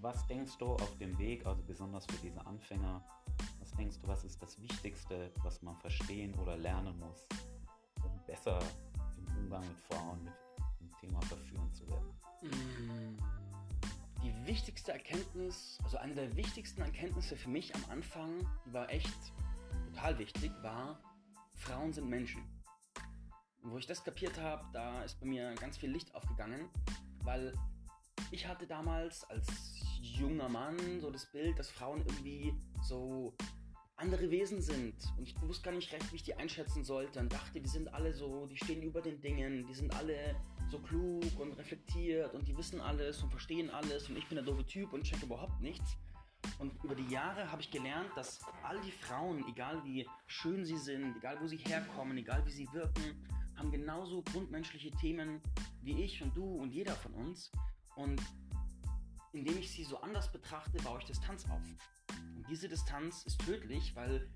Was 0.00 0.26
denkst 0.28 0.56
du 0.58 0.74
auf 0.74 0.96
dem 0.98 1.18
Weg, 1.18 1.44
also 1.44 1.62
besonders 1.62 2.06
für 2.06 2.18
diese 2.18 2.46
Anfänger, 2.46 3.04
was 3.58 3.72
denkst 3.72 3.98
du, 4.00 4.06
was 4.06 4.24
ist 4.24 4.40
das 4.42 4.60
Wichtigste, 4.60 5.32
was 5.42 5.60
man 5.62 5.76
verstehen 5.78 6.34
oder 6.34 6.56
lernen 6.56 6.96
muss, 7.00 7.26
um 8.04 8.20
besser 8.26 8.60
im 9.16 9.26
Umgang 9.38 9.66
mit 9.66 9.80
Frauen, 9.80 10.22
mit 10.22 10.80
dem 10.80 10.96
Thema 11.00 11.20
verführen 11.22 11.72
zu 11.72 11.88
werden? 11.88 12.14
Mm, 12.42 13.18
die 14.22 14.46
wichtigste 14.46 14.92
Erkenntnis, 14.92 15.78
also 15.82 15.96
eine 15.96 16.14
der 16.14 16.36
wichtigsten 16.36 16.82
Erkenntnisse 16.82 17.36
für 17.36 17.48
mich 17.48 17.74
am 17.74 17.84
Anfang, 17.90 18.46
die 18.66 18.72
war 18.72 18.88
echt 18.90 19.32
total 19.86 20.18
wichtig, 20.18 20.52
war, 20.62 20.98
Frauen 21.54 21.92
sind 21.92 22.08
Menschen. 22.08 22.42
Und 23.62 23.72
wo 23.72 23.78
ich 23.78 23.86
das 23.86 24.04
kapiert 24.04 24.38
habe, 24.38 24.64
da 24.72 25.02
ist 25.02 25.18
bei 25.20 25.26
mir 25.26 25.54
ganz 25.54 25.78
viel 25.78 25.90
Licht 25.90 26.14
aufgegangen, 26.14 26.68
weil 27.22 27.54
ich 28.30 28.46
hatte 28.46 28.66
damals 28.66 29.24
als 29.30 29.48
junger 30.00 30.48
Mann 30.48 31.00
so 31.00 31.10
das 31.10 31.30
Bild, 31.32 31.58
dass 31.58 31.70
Frauen 31.70 32.00
irgendwie 32.00 32.54
so 32.82 33.34
andere 33.96 34.30
Wesen 34.30 34.60
sind. 34.60 34.94
Und 35.16 35.28
ich 35.28 35.40
wusste 35.40 35.64
gar 35.64 35.72
nicht 35.72 35.92
recht, 35.92 36.10
wie 36.12 36.16
ich 36.16 36.22
die 36.22 36.34
einschätzen 36.34 36.84
sollte. 36.84 37.20
Und 37.20 37.32
dachte, 37.32 37.60
die 37.60 37.68
sind 37.68 37.92
alle 37.94 38.12
so, 38.12 38.46
die 38.46 38.56
stehen 38.56 38.82
über 38.82 39.00
den 39.00 39.20
Dingen, 39.20 39.66
die 39.66 39.74
sind 39.74 39.94
alle 39.94 40.36
so 40.68 40.78
klug 40.78 41.38
und 41.38 41.52
reflektiert 41.52 42.34
und 42.34 42.46
die 42.48 42.56
wissen 42.56 42.80
alles 42.80 43.22
und 43.22 43.30
verstehen 43.30 43.70
alles. 43.70 44.08
Und 44.08 44.16
ich 44.16 44.26
bin 44.28 44.36
der 44.36 44.44
doofe 44.44 44.66
Typ 44.66 44.92
und 44.92 45.04
checke 45.04 45.26
überhaupt 45.26 45.60
nichts. 45.60 45.96
Und 46.58 46.72
über 46.84 46.94
die 46.94 47.08
Jahre 47.08 47.50
habe 47.50 47.62
ich 47.62 47.70
gelernt, 47.70 48.10
dass 48.16 48.40
all 48.62 48.80
die 48.80 48.92
Frauen, 48.92 49.44
egal 49.48 49.82
wie 49.84 50.08
schön 50.26 50.64
sie 50.64 50.78
sind, 50.78 51.16
egal 51.16 51.40
wo 51.40 51.46
sie 51.46 51.56
herkommen, 51.56 52.16
egal 52.16 52.44
wie 52.46 52.50
sie 52.50 52.68
wirken, 52.72 53.24
haben 53.56 53.70
genauso 53.70 54.22
grundmenschliche 54.22 54.90
Themen 54.92 55.40
wie 55.82 56.02
ich 56.02 56.22
und 56.22 56.36
du 56.36 56.44
und 56.44 56.72
jeder 56.72 56.94
von 56.94 57.12
uns. 57.14 57.50
Und 57.96 58.20
indem 59.32 59.58
ich 59.58 59.70
sie 59.70 59.84
so 59.84 60.00
anders 60.00 60.30
betrachte, 60.30 60.78
baue 60.82 60.98
ich 60.98 61.04
Distanz 61.04 61.44
auf. 61.46 61.62
Und 62.36 62.48
diese 62.48 62.68
Distanz 62.68 63.24
ist 63.24 63.40
tödlich, 63.40 63.94
weil 63.96 64.28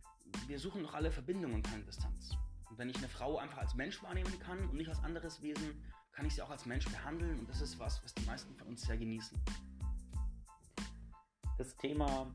wir 0.47 0.59
suchen 0.59 0.83
doch 0.83 0.95
alle 0.95 1.11
Verbindung 1.11 1.55
und 1.55 1.63
keine 1.63 1.85
Distanz. 1.85 2.37
Und 2.71 2.79
wenn 2.79 2.91
ich 2.91 2.97
eine 2.97 3.09
Frau 3.09 3.39
einfach 3.39 3.59
als 3.59 3.75
Mensch 3.75 4.03
wahrnehmen 4.03 4.39
kann 4.41 4.59
und 4.69 4.75
nicht 4.75 4.89
als 4.89 5.03
anderes 5.03 5.41
Wesen, 5.43 5.83
kann 6.13 6.27
ich 6.27 6.35
sie 6.35 6.43
auch 6.43 6.51
als 6.51 6.67
Mensch 6.67 6.87
behandeln. 6.87 7.39
Und 7.39 7.49
das 7.49 7.61
ist 7.61 7.79
was, 7.79 8.03
was 8.03 8.13
die 8.15 8.25
meisten 8.25 8.55
von 8.57 8.69
uns 8.69 8.83
sehr 8.83 8.97
genießen. 8.97 9.39
Das 11.59 11.77
Thema 11.77 12.33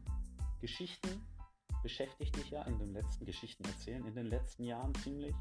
Geschichten 0.59 1.25
beschäftigt 1.81 2.35
dich 2.35 2.49
ja 2.49 2.61
in 2.63 2.77
den 2.77 2.91
letzten 2.91 3.25
Geschichten 3.25 3.63
erzählen, 3.63 4.05
in 4.05 4.15
den 4.15 4.27
letzten 4.27 4.65
Jahren 4.65 4.93
ziemlich. 4.95 5.33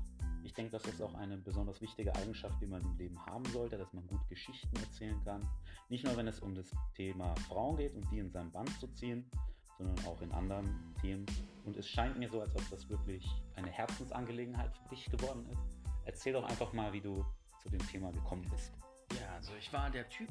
Ich 0.45 0.55
denke, 0.55 0.71
das 0.71 0.85
ist 0.87 1.03
auch 1.03 1.15
eine 1.15 1.37
besonders 1.37 1.81
wichtige 1.81 2.15
Eigenschaft, 2.15 2.61
die 2.61 2.67
man 2.67 2.81
im 2.83 2.97
Leben 2.97 3.27
haben 3.27 3.45
sollte, 3.47 3.77
dass 3.77 3.93
man 3.93 4.07
gut 4.07 4.21
Geschichten 4.29 4.77
erzählen 4.77 5.21
kann. 5.25 5.49
Nicht 5.89 6.05
nur, 6.05 6.17
wenn 6.17 6.29
es 6.29 6.39
um 6.39 6.55
das 6.55 6.71
Thema 6.95 7.35
Frauen 7.49 7.77
geht 7.77 7.93
und 7.95 8.09
die 8.13 8.21
in 8.21 8.31
seinem 8.31 8.53
Band 8.53 8.71
zu 8.79 8.87
ziehen, 8.87 9.29
sondern 9.79 10.07
auch 10.07 10.23
in 10.23 10.31
anderen 10.31 10.95
Themen. 11.01 11.27
Und 11.65 11.77
es 11.77 11.89
scheint 11.89 12.17
mir 12.17 12.29
so, 12.29 12.41
als 12.41 12.55
ob 12.55 12.71
das 12.71 12.89
wirklich 12.89 13.29
eine 13.57 13.71
Herzensangelegenheit 13.71 14.77
für 14.77 14.89
dich 14.91 15.07
geworden 15.07 15.45
ist. 15.51 15.81
Erzähl 16.05 16.35
doch 16.35 16.45
einfach 16.45 16.73
mal, 16.73 16.93
wie 16.93 17.01
du 17.01 17.25
zu 17.61 17.69
dem 17.69 17.85
Thema 17.89 18.13
gekommen 18.13 18.47
bist. 18.49 18.73
Ja, 19.21 19.35
also 19.35 19.53
ich 19.59 19.73
war 19.73 19.91
der 19.91 20.09
Typ, 20.09 20.29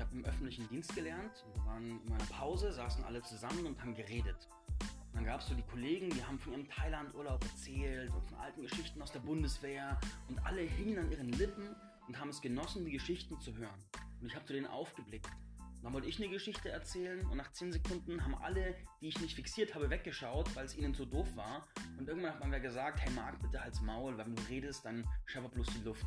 ich 0.00 0.06
habe 0.06 0.16
im 0.16 0.24
öffentlichen 0.24 0.66
Dienst 0.70 0.94
gelernt. 0.94 1.44
Wir 1.54 1.66
waren 1.66 1.90
in 1.90 2.08
meiner 2.08 2.24
Pause, 2.24 2.72
saßen 2.72 3.04
alle 3.04 3.20
zusammen 3.20 3.66
und 3.66 3.78
haben 3.82 3.94
geredet. 3.94 4.48
Und 4.80 5.16
dann 5.16 5.26
gab 5.26 5.42
es 5.42 5.48
so 5.48 5.54
die 5.54 5.62
Kollegen, 5.62 6.08
die 6.08 6.24
haben 6.24 6.38
von 6.38 6.54
ihrem 6.54 6.66
Thailand-Urlaub 6.70 7.44
erzählt 7.44 8.10
und 8.14 8.26
von 8.26 8.38
alten 8.38 8.62
Geschichten 8.62 9.02
aus 9.02 9.12
der 9.12 9.20
Bundeswehr. 9.20 10.00
Und 10.28 10.38
alle 10.46 10.62
hingen 10.62 10.98
an 11.00 11.10
ihren 11.10 11.28
Lippen 11.28 11.76
und 12.08 12.18
haben 12.18 12.30
es 12.30 12.40
genossen, 12.40 12.86
die 12.86 12.92
Geschichten 12.92 13.38
zu 13.40 13.54
hören. 13.58 13.78
Und 14.22 14.28
ich 14.28 14.34
habe 14.34 14.46
zu 14.46 14.54
denen 14.54 14.68
aufgeblickt. 14.68 15.26
Und 15.26 15.84
dann 15.84 15.92
wollte 15.92 16.08
ich 16.08 16.18
eine 16.18 16.30
Geschichte 16.30 16.70
erzählen 16.70 17.20
und 17.26 17.36
nach 17.36 17.52
10 17.52 17.72
Sekunden 17.72 18.24
haben 18.24 18.36
alle, 18.36 18.74
die 19.02 19.08
ich 19.08 19.20
nicht 19.20 19.34
fixiert 19.34 19.74
habe, 19.74 19.90
weggeschaut, 19.90 20.56
weil 20.56 20.64
es 20.64 20.78
ihnen 20.78 20.94
zu 20.94 21.04
doof 21.04 21.28
war. 21.36 21.68
Und 21.98 22.08
irgendwann 22.08 22.32
hat 22.32 22.40
man 22.40 22.48
mir 22.48 22.60
gesagt, 22.60 23.00
hey 23.02 23.12
Marc, 23.12 23.38
bitte 23.42 23.62
halt's 23.62 23.82
Maul, 23.82 24.16
weil 24.16 24.24
wenn 24.24 24.36
du 24.36 24.42
redest, 24.48 24.82
dann 24.82 25.06
scheppert 25.26 25.52
bloß 25.52 25.66
die 25.66 25.84
Luft. 25.84 26.06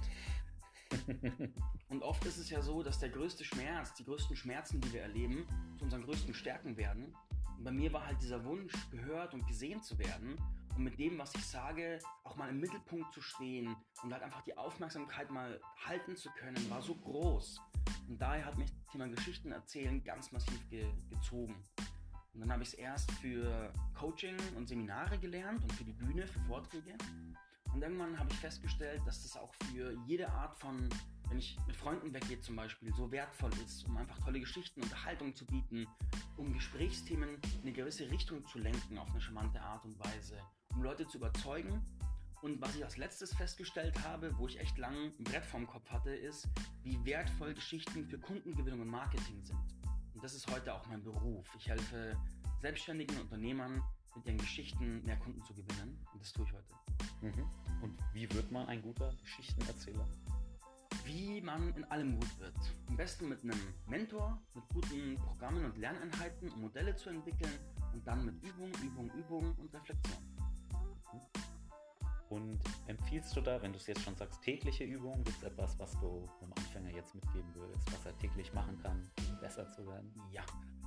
Und 1.89 2.03
oft 2.03 2.25
ist 2.25 2.37
es 2.37 2.49
ja 2.49 2.61
so, 2.61 2.83
dass 2.83 2.99
der 2.99 3.09
größte 3.09 3.43
Schmerz, 3.43 3.93
die 3.93 4.03
größten 4.03 4.35
Schmerzen, 4.35 4.81
die 4.81 4.93
wir 4.93 5.01
erleben, 5.01 5.45
zu 5.77 5.85
unseren 5.85 6.03
größten 6.03 6.33
Stärken 6.33 6.77
werden. 6.77 7.15
Und 7.57 7.63
bei 7.63 7.71
mir 7.71 7.91
war 7.93 8.05
halt 8.05 8.21
dieser 8.21 8.43
Wunsch, 8.45 8.73
gehört 8.91 9.33
und 9.33 9.47
gesehen 9.47 9.81
zu 9.81 9.97
werden 9.99 10.37
und 10.75 10.83
mit 10.83 10.97
dem, 10.97 11.17
was 11.17 11.33
ich 11.35 11.45
sage, 11.45 11.99
auch 12.23 12.35
mal 12.35 12.49
im 12.49 12.59
Mittelpunkt 12.59 13.13
zu 13.13 13.21
stehen 13.21 13.75
und 14.01 14.11
halt 14.11 14.23
einfach 14.23 14.41
die 14.41 14.57
Aufmerksamkeit 14.57 15.29
mal 15.29 15.59
halten 15.85 16.15
zu 16.15 16.29
können, 16.31 16.69
war 16.69 16.81
so 16.81 16.95
groß. 16.95 17.61
Und 18.07 18.19
daher 18.19 18.45
hat 18.45 18.57
mich 18.57 18.71
das 18.71 18.91
Thema 18.91 19.07
Geschichten 19.07 19.51
erzählen 19.51 20.03
ganz 20.03 20.31
massiv 20.31 20.69
ge 20.69 20.85
gezogen. 21.09 21.55
Und 22.33 22.41
dann 22.41 22.51
habe 22.51 22.63
ich 22.63 22.69
es 22.69 22.73
erst 22.73 23.11
für 23.11 23.71
Coaching 23.93 24.35
und 24.57 24.67
Seminare 24.67 25.19
gelernt 25.19 25.61
und 25.61 25.71
für 25.73 25.83
die 25.83 25.93
Bühne, 25.93 26.25
für 26.25 26.39
Vorträge. 26.41 26.95
Und 27.73 27.81
irgendwann 27.81 28.17
habe 28.19 28.29
ich 28.31 28.37
festgestellt, 28.37 29.01
dass 29.05 29.23
das 29.23 29.35
auch 29.35 29.53
für 29.71 29.97
jede 30.05 30.29
Art 30.29 30.55
von, 30.57 30.89
wenn 31.29 31.39
ich 31.39 31.57
mit 31.65 31.75
Freunden 31.75 32.13
weggehe 32.13 32.39
zum 32.39 32.55
Beispiel, 32.55 32.93
so 32.93 33.11
wertvoll 33.11 33.51
ist, 33.65 33.87
um 33.87 33.97
einfach 33.97 34.19
tolle 34.19 34.39
Geschichten, 34.39 34.81
Unterhaltung 34.81 35.35
zu 35.35 35.45
bieten, 35.45 35.87
um 36.37 36.53
Gesprächsthemen 36.53 37.29
in 37.29 37.61
eine 37.61 37.71
gewisse 37.71 38.09
Richtung 38.09 38.45
zu 38.47 38.59
lenken 38.59 38.97
auf 38.97 39.09
eine 39.09 39.21
charmante 39.21 39.59
Art 39.61 39.83
und 39.85 39.97
Weise, 39.99 40.37
um 40.75 40.83
Leute 40.83 41.07
zu 41.07 41.17
überzeugen 41.17 41.81
und 42.43 42.59
was 42.61 42.75
ich 42.75 42.83
als 42.83 42.97
letztes 42.97 43.33
festgestellt 43.33 43.97
habe, 44.03 44.37
wo 44.37 44.47
ich 44.47 44.59
echt 44.59 44.77
lang 44.77 44.93
ein 45.17 45.23
Brett 45.23 45.45
vorm 45.45 45.65
Kopf 45.65 45.89
hatte, 45.89 46.13
ist, 46.13 46.49
wie 46.83 47.03
wertvoll 47.05 47.53
Geschichten 47.53 48.05
für 48.05 48.19
Kundengewinnung 48.19 48.81
und 48.81 48.89
Marketing 48.89 49.41
sind. 49.41 49.63
Und 50.13 50.21
das 50.21 50.33
ist 50.33 50.51
heute 50.51 50.73
auch 50.73 50.85
mein 50.87 51.01
Beruf. 51.01 51.47
Ich 51.57 51.69
helfe 51.69 52.17
selbstständigen 52.59 53.17
Unternehmern, 53.21 53.81
mit 54.15 54.25
ihren 54.25 54.37
Geschichten 54.37 55.03
mehr 55.03 55.17
Kunden 55.17 55.41
zu 55.43 55.53
gewinnen. 55.53 55.97
Und 56.13 56.21
das 56.21 56.33
tue 56.33 56.45
ich 56.45 56.53
heute. 56.53 56.73
Mhm. 57.21 57.49
Und 57.81 57.97
wie 58.13 58.31
wird 58.33 58.51
man 58.51 58.67
ein 58.67 58.81
guter 58.81 59.13
Geschichtenerzähler? 59.21 60.07
Wie 61.05 61.41
man 61.41 61.73
in 61.75 61.83
allem 61.85 62.19
gut 62.19 62.39
wird. 62.39 62.55
Am 62.87 62.95
besten 62.95 63.27
mit 63.27 63.43
einem 63.43 63.59
Mentor, 63.87 64.39
mit 64.53 64.63
guten 64.69 65.17
Programmen 65.17 65.65
und 65.65 65.77
Lerneinheiten, 65.77 66.49
um 66.51 66.61
Modelle 66.61 66.95
zu 66.95 67.09
entwickeln 67.09 67.53
und 67.93 68.05
dann 68.07 68.25
mit 68.25 68.41
Übung, 68.43 68.71
Übung, 68.83 69.11
Übung 69.11 69.55
und 69.55 69.73
Reflexion. 69.73 70.17
Und 72.29 72.59
empfiehlst 72.87 73.35
du 73.35 73.41
da, 73.41 73.61
wenn 73.61 73.73
du 73.73 73.77
es 73.77 73.85
jetzt 73.85 74.01
schon 74.01 74.15
sagst, 74.15 74.41
tägliche 74.41 74.85
Übungen, 74.85 75.23
gibt 75.23 75.37
es 75.37 75.43
etwas, 75.43 75.77
was 75.77 75.91
du 75.99 76.27
einem 76.41 76.53
Anfänger 76.53 76.89
jetzt 76.89 77.13
mitgeben 77.13 77.53
würdest, 77.53 77.85
was 77.93 78.05
er 78.07 78.17
täglich 78.17 78.51
machen 78.53 78.75
kann, 78.81 79.07
um 79.29 79.39
besser 79.39 79.67
zu 79.69 79.85
werden? 79.85 80.11
Ja, 80.31 80.43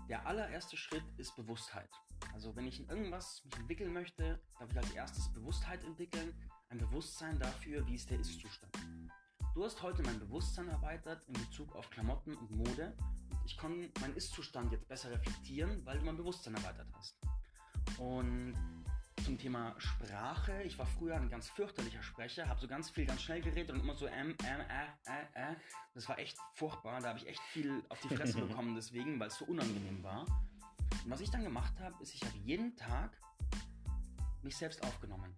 der 0.09 0.27
allererste 0.27 0.77
Schritt 0.77 1.05
ist 1.17 1.37
Bewusstheit. 1.37 1.91
Also 2.33 2.55
wenn 2.57 2.67
ich 2.67 2.81
in 2.81 2.89
irgendwas 2.89 3.45
mich 3.45 3.57
entwickeln 3.57 3.93
möchte, 3.93 4.41
darf 4.59 4.71
ich 4.71 4.79
als 4.79 4.91
erstes 4.93 5.33
Bewusstheit 5.33 5.83
entwickeln, 5.85 6.35
ein 6.69 6.79
Bewusstsein 6.79 7.39
dafür, 7.39 7.87
wie 7.87 7.95
ist 7.95 8.11
der 8.11 8.21
Ist-Zustand. 8.21 8.73
Du 9.55 9.65
hast 9.65 9.83
heute 9.83 10.03
mein 10.03 10.19
Bewusstsein 10.19 10.69
erweitert 10.69 11.25
in 11.29 11.35
Bezug 11.35 11.75
auf 11.75 11.89
Klamotten 11.91 12.35
und 12.35 12.51
Mode 12.51 12.95
ich 13.47 13.57
kann 13.57 13.91
meinen 14.01 14.17
Ist-Zustand 14.17 14.73
jetzt 14.73 14.89
besser 14.89 15.11
reflektieren, 15.11 15.81
weil 15.87 15.99
du 15.99 16.05
mein 16.05 16.17
Bewusstsein 16.17 16.55
erweitert 16.55 16.89
hast. 16.95 17.17
Und 17.99 18.55
zum 19.27 19.39
Thema 19.39 19.75
Sprache. 19.79 20.63
Ich 20.63 20.79
war 20.79 20.87
früher 20.87 21.17
ein 21.17 21.29
ganz 21.29 21.49
fürchterlicher 21.49 22.01
Sprecher, 22.01 22.49
habe 22.49 22.61
so 22.61 22.69
ganz 22.69 22.91
viel 22.91 23.07
ganz 23.07 23.23
schnell 23.23 23.41
geredet 23.41 23.73
und 23.73 23.81
immer 23.81 23.97
so 23.97 24.07
ähm, 24.07 24.37
ähm, 24.45 24.61
äh, 24.61 25.11
äh, 25.11 25.51
äh. 25.51 25.57
Das 25.95 26.09
war 26.09 26.17
echt 26.21 26.39
furchtbar. 26.55 27.01
Da 27.01 27.09
habe 27.09 27.19
ich 27.19 27.27
echt 27.27 27.41
viel 27.41 27.83
auf 27.89 27.99
die 28.03 28.15
Fresse 28.15 28.41
bekommen 28.47 28.77
deswegen, 28.77 29.19
weil 29.19 29.27
es 29.27 29.37
so 29.37 29.45
unangenehm 29.47 30.01
war. 30.05 30.21
Und 30.21 31.11
was 31.11 31.21
ich 31.21 31.29
dann 31.29 31.43
gemacht 31.43 31.73
habe, 31.81 32.01
ist, 32.01 32.15
ich 32.15 32.23
habe 32.23 32.39
jeden 32.45 32.77
Tag 32.77 33.21
mich 34.43 34.57
selbst 34.57 34.85
aufgenommen. 34.85 35.35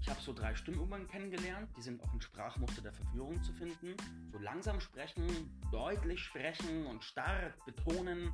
Ich 0.00 0.08
habe 0.08 0.20
so 0.22 0.32
drei 0.32 0.54
Stimmübungen 0.54 1.06
kennengelernt, 1.06 1.68
die 1.76 1.82
sind 1.82 2.02
auch 2.02 2.14
in 2.14 2.22
Sprachmuster 2.22 2.80
der 2.80 2.94
Verführung 2.94 3.42
zu 3.42 3.52
finden. 3.52 3.96
So 4.32 4.38
langsam 4.38 4.80
sprechen, 4.80 5.26
deutlich 5.70 6.20
sprechen 6.20 6.86
und 6.86 7.04
stark 7.04 7.62
betonen. 7.66 8.32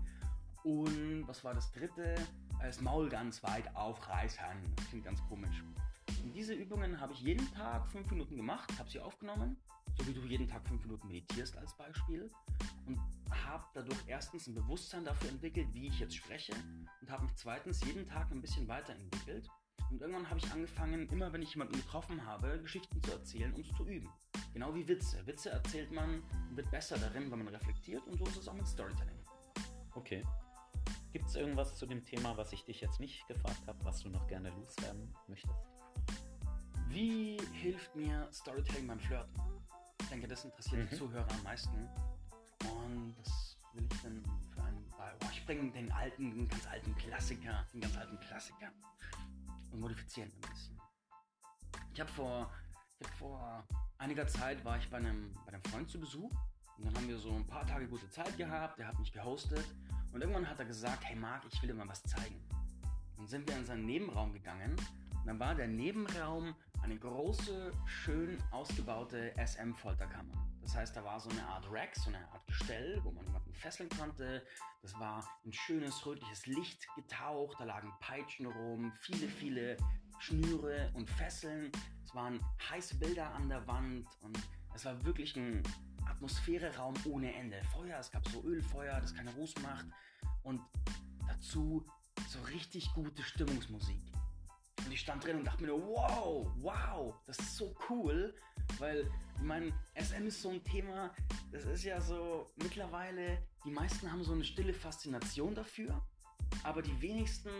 Und 0.62 1.26
was 1.26 1.43
war 1.43 1.55
das 1.55 1.73
dritte? 1.73 2.14
Das 2.60 2.80
Maul 2.80 3.08
ganz 3.08 3.42
weit 3.42 3.75
aufreißen. 3.75 4.44
Das 4.76 4.88
klingt 4.88 5.04
ganz 5.04 5.22
komisch. 5.28 5.62
Und 6.22 6.32
diese 6.34 6.54
Übungen 6.54 7.00
habe 7.00 7.12
ich 7.12 7.20
jeden 7.20 7.52
Tag 7.52 7.88
fünf 7.90 8.10
Minuten 8.10 8.36
gemacht, 8.36 8.70
habe 8.78 8.90
sie 8.90 9.00
aufgenommen, 9.00 9.56
so 9.96 10.06
wie 10.06 10.12
du 10.12 10.20
jeden 10.22 10.48
Tag 10.48 10.66
fünf 10.66 10.82
Minuten 10.84 11.06
meditierst 11.08 11.56
als 11.56 11.76
Beispiel. 11.76 12.30
Und 12.86 12.98
habe 13.30 13.64
dadurch 13.75 13.98
erstens 14.06 14.46
ein 14.46 14.54
Bewusstsein 14.54 15.04
dafür 15.04 15.30
entwickelt, 15.30 15.68
wie 15.72 15.88
ich 15.88 15.98
jetzt 15.98 16.14
spreche 16.14 16.52
und 17.00 17.10
habe 17.10 17.25
mich 17.25 17.34
zweitens 17.36 17.84
jeden 17.84 18.06
Tag 18.06 18.30
ein 18.30 18.40
bisschen 18.40 18.68
weiterentwickelt. 18.68 19.48
Und 19.90 20.00
irgendwann 20.00 20.28
habe 20.28 20.38
ich 20.38 20.50
angefangen, 20.50 21.08
immer 21.10 21.32
wenn 21.32 21.42
ich 21.42 21.54
jemanden 21.54 21.75
getroffen 21.75 22.25
habe, 22.26 22.60
Geschichten 22.60 23.00
zu 23.02 23.12
erzählen, 23.12 23.54
es 23.60 23.68
zu 23.76 23.86
üben. 23.86 24.08
Genau 24.52 24.75
wie 24.75 24.86
Witze. 24.88 25.25
Witze 25.26 25.50
erzählt 25.50 25.92
man 25.92 26.22
und 26.50 26.56
wird 26.56 26.70
besser 26.70 26.98
darin, 26.98 27.30
wenn 27.30 27.44
man 27.44 27.54
reflektiert 27.54 28.04
und 28.06 28.18
so 28.18 28.25
ist 28.25 28.36
es 28.36 28.48
auch 28.48 28.54
mit 28.54 28.66
Storytelling. 28.66 29.18
Okay. 29.94 30.25
Gibt 31.16 31.30
es 31.30 31.37
irgendwas 31.37 31.75
zu 31.78 31.87
dem 31.87 32.04
Thema, 32.04 32.37
was 32.37 32.52
ich 32.52 32.66
dich 32.66 32.82
jetzt 32.82 33.00
nicht 33.00 33.26
gefragt 33.26 33.66
habe, 33.66 33.82
was 33.87 34.00
du 34.00 34.11
noch 34.11 34.26
gerne 34.26 34.50
loswerden 34.50 35.14
möchtest? 35.28 35.54
Wie 36.88 37.38
hilft 37.54 37.96
mir 37.96 38.28
Storytelling 38.30 38.87
beim 38.87 39.00
Flirten? 39.00 39.32
Ich 40.02 40.08
denke, 40.11 40.28
das 40.28 40.44
interessiert 40.44 40.85
mhm. 40.85 40.88
die 40.90 40.96
Zuhörer 40.96 41.26
am 41.30 41.42
meisten. 41.42 41.88
Und 42.70 43.14
das 43.16 43.56
will 43.73 43.88
ich 43.90 44.02
dann 44.02 44.23
für 44.52 44.62
einen. 44.62 44.92
Oh, 44.99 45.28
ich 45.32 45.46
bringe 45.46 45.73
den 45.73 45.90
alten, 45.90 46.35
den 46.35 46.49
ganz 46.49 46.66
alten 46.66 46.94
Klassiker, 46.96 47.66
den 47.73 47.80
ganz 47.80 47.96
alten 47.96 48.20
Klassiker 48.20 48.70
und 49.73 49.80
modifizieren 49.80 50.30
ein 50.30 50.50
bisschen. 50.50 50.78
Ich 51.94 52.00
habe 52.00 52.12
vor, 52.12 52.50
hab 53.02 53.14
vor 53.14 53.66
einiger 53.96 54.26
Zeit 54.26 54.62
war 54.66 54.76
ich 54.76 54.90
bei 54.90 54.99
einem, 54.99 55.32
bei 55.46 55.54
einem 55.54 55.64
Freund 55.64 55.88
zu 55.88 55.99
Besuch 55.99 56.30
und 56.76 56.85
dann 56.85 56.94
haben 56.94 57.08
wir 57.08 57.16
so 57.16 57.32
ein 57.32 57.46
paar 57.46 57.66
Tage 57.66 57.88
gute 57.88 58.11
Zeit 58.11 58.37
gehabt. 58.37 58.78
Der 58.78 58.88
hat 58.88 58.99
mich 58.99 59.12
gehostet 59.12 59.64
und 60.16 60.23
irgendwann 60.23 60.49
hat 60.49 60.58
er 60.58 60.64
gesagt, 60.64 61.04
hey 61.04 61.14
Marc, 61.14 61.42
ich 61.52 61.61
will 61.61 61.68
dir 61.68 61.75
mal 61.75 61.87
was 61.88 62.02
zeigen. 62.04 62.42
Dann 63.18 63.26
sind 63.26 63.46
wir 63.46 63.54
in 63.54 63.66
seinen 63.66 63.85
Nebenraum 63.85 64.32
gegangen 64.32 64.75
und 65.11 65.26
dann 65.26 65.38
war 65.38 65.54
der 65.54 65.68
Nebenraum 65.68 66.54
eine 66.82 66.96
große, 66.96 67.70
schön 67.85 68.42
ausgebaute 68.50 69.35
SM-Folterkammer. 69.37 70.32
Das 70.62 70.75
heißt, 70.75 70.96
da 70.96 71.04
war 71.04 71.20
so 71.20 71.28
eine 71.28 71.46
Art 71.46 71.66
Rack, 71.70 71.94
so 71.96 72.08
eine 72.08 72.26
Art 72.32 72.46
Gestell, 72.46 72.99
wo 73.04 73.11
man 73.11 73.26
jemanden 73.26 73.52
fesseln 73.52 73.90
konnte. 73.90 74.42
Das 74.80 74.99
war 74.99 75.23
in 75.44 75.52
schönes 75.52 76.06
rötliches 76.06 76.46
Licht 76.46 76.87
getaucht, 76.94 77.61
da 77.61 77.64
lagen 77.64 77.92
Peitschen 78.00 78.46
rum, 78.46 78.94
viele, 79.00 79.28
viele 79.28 79.76
Schnüre 80.18 80.90
und 80.94 81.11
Fesseln. 81.11 81.70
Es 82.06 82.14
waren 82.14 82.40
heiße 82.70 82.96
Bilder 82.96 83.35
an 83.35 83.50
der 83.50 83.66
Wand 83.66 84.06
und 84.23 84.38
es 84.76 84.85
war 84.85 85.04
wirklich 85.04 85.35
ein 85.37 85.62
Atmosphäreraum 86.06 86.95
ohne 87.06 87.35
Ende. 87.35 87.61
Feuer, 87.73 87.99
es 87.99 88.11
gab 88.11 88.28
so 88.28 88.42
Ölfeuer, 88.45 89.00
das 89.00 89.14
keine 89.14 89.33
Ruß 89.35 89.54
macht. 89.62 89.87
Und 90.42 90.61
dazu 91.26 91.85
so 92.28 92.38
richtig 92.42 92.92
gute 92.95 93.23
Stimmungsmusik. 93.23 94.00
Und 94.85 94.92
ich 94.92 95.00
stand 95.00 95.25
drin 95.25 95.38
und 95.38 95.45
dachte 95.45 95.62
mir 95.62 95.68
nur, 95.68 95.83
wow, 95.83 96.47
wow, 96.59 97.14
das 97.26 97.38
ist 97.38 97.56
so 97.56 97.75
cool. 97.88 98.35
Weil, 98.78 99.11
ich 99.37 99.42
meine, 99.42 99.73
SM 99.95 100.26
ist 100.26 100.42
so 100.42 100.50
ein 100.50 100.62
Thema, 100.62 101.11
das 101.50 101.64
ist 101.64 101.85
ja 101.85 102.00
so 102.00 102.47
mittlerweile, 102.56 103.42
die 103.64 103.71
meisten 103.71 104.11
haben 104.12 104.23
so 104.23 104.33
eine 104.33 104.45
stille 104.45 104.75
Faszination 104.75 105.54
dafür. 105.54 106.06
Aber 106.66 106.83
die 106.83 107.00
wenigsten 107.00 107.50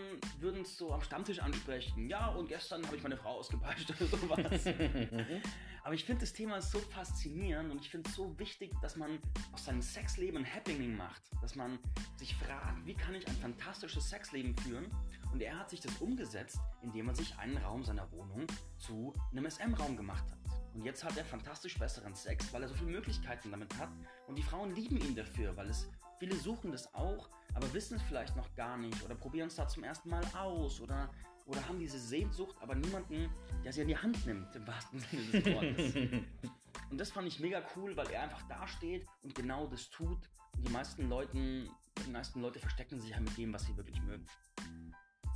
würden 0.41 0.63
es 0.63 0.77
so 0.77 0.93
am 0.93 1.01
Stammtisch 1.01 1.39
ansprechen. 1.39 2.09
Ja, 2.09 2.29
und 2.29 2.49
gestern 2.49 2.85
habe 2.85 2.97
ich 2.97 3.03
meine 3.03 3.17
Frau 3.17 3.39
ausgepeitscht 3.39 3.91
oder 3.91 4.07
sowas. 4.07 4.67
aber 5.85 5.95
ich 5.95 6.05
finde 6.05 6.23
das 6.23 6.33
Thema 6.33 6.61
so 6.61 6.79
faszinierend 6.79 7.71
und 7.71 7.81
ich 7.81 7.89
finde 7.89 8.11
es 8.11 8.17
so 8.17 8.37
wichtig, 8.39 8.73
dass 8.83 8.97
man 8.97 9.19
aus 9.53 9.65
seinem 9.67 9.81
Sexleben 9.81 10.39
ein 10.39 10.55
Happening 10.55 10.97
macht. 10.97 11.23
Dass 11.41 11.55
man 11.55 11.79
sich 12.17 12.35
fragt, 12.35 12.85
wie 12.85 12.95
kann 12.95 13.15
ich 13.15 13.27
ein 13.29 13.37
fantastisches 13.37 14.09
Sexleben 14.09 14.57
führen? 14.59 14.87
Und 15.33 15.41
er 15.41 15.59
hat 15.59 15.71
sich 15.71 15.81
das 15.81 15.97
umgesetzt, 15.99 16.59
indem 16.83 17.09
er 17.09 17.15
sich 17.15 17.37
einen 17.39 17.57
Raum 17.59 17.85
seiner 17.85 18.11
Wohnung 18.11 18.47
zu 18.79 19.13
einem 19.31 19.49
SM-Raum 19.49 19.97
gemacht 19.97 20.25
hat. 20.31 20.39
Und 20.75 20.85
jetzt 20.85 21.05
hat 21.05 21.17
er 21.17 21.25
fantastisch 21.25 21.79
besseren 21.79 22.15
Sex, 22.15 22.53
weil 22.53 22.63
er 22.63 22.69
so 22.69 22.75
viele 22.75 22.91
Möglichkeiten 22.91 23.51
damit 23.51 23.75
hat. 23.79 23.89
Und 24.27 24.37
die 24.37 24.43
Frauen 24.43 24.75
lieben 24.75 24.99
ihn 24.99 25.15
dafür, 25.15 25.57
weil 25.57 25.71
es 25.71 25.89
viele 26.19 26.37
suchen 26.37 26.73
das 26.73 26.93
auch, 26.95 27.29
aber 27.55 27.73
wissen 27.73 27.97
es 27.97 28.03
vielleicht 28.03 28.37
noch 28.37 28.55
gar 28.55 28.77
nicht 28.77 29.03
oder 29.03 29.15
probieren 29.15 29.49
es 29.49 29.57
da 29.57 29.67
zum 29.69 29.85
ersten 29.85 30.09
Mal 30.09 30.25
aus 30.35 30.81
oder, 30.81 31.11
oder 31.47 31.67
haben 31.69 31.79
diese 31.79 31.99
Sehnsucht, 31.99 32.57
aber 32.61 32.75
niemanden, 32.75 33.31
der 33.65 33.73
sie 33.73 33.83
an 33.83 33.89
die 33.89 33.97
Hand 33.97 34.27
nimmt, 34.27 34.55
im 34.55 34.67
wahrsten 34.67 35.01
Sinne 35.01 35.41
des 35.41 35.55
Wortes. 35.55 35.95
und 36.91 36.99
das 36.99 37.11
fand 37.11 37.29
ich 37.29 37.41
mega 37.41 37.63
cool, 37.77 37.97
weil 37.97 38.09
er 38.11 38.23
einfach 38.23 38.43
dasteht 38.49 39.07
und 39.23 39.35
genau 39.35 39.67
das 39.67 39.89
tut. 39.91 40.29
Und 40.57 40.67
die 40.67 40.73
meisten 40.73 41.09
Leuten, 41.09 41.71
die 42.05 42.11
meisten 42.11 42.41
Leute 42.41 42.59
verstecken 42.59 43.01
sich 43.01 43.11
ja 43.11 43.21
mit 43.21 43.37
dem, 43.37 43.53
was 43.53 43.65
sie 43.65 43.77
wirklich 43.77 44.01
mögen. 44.03 44.27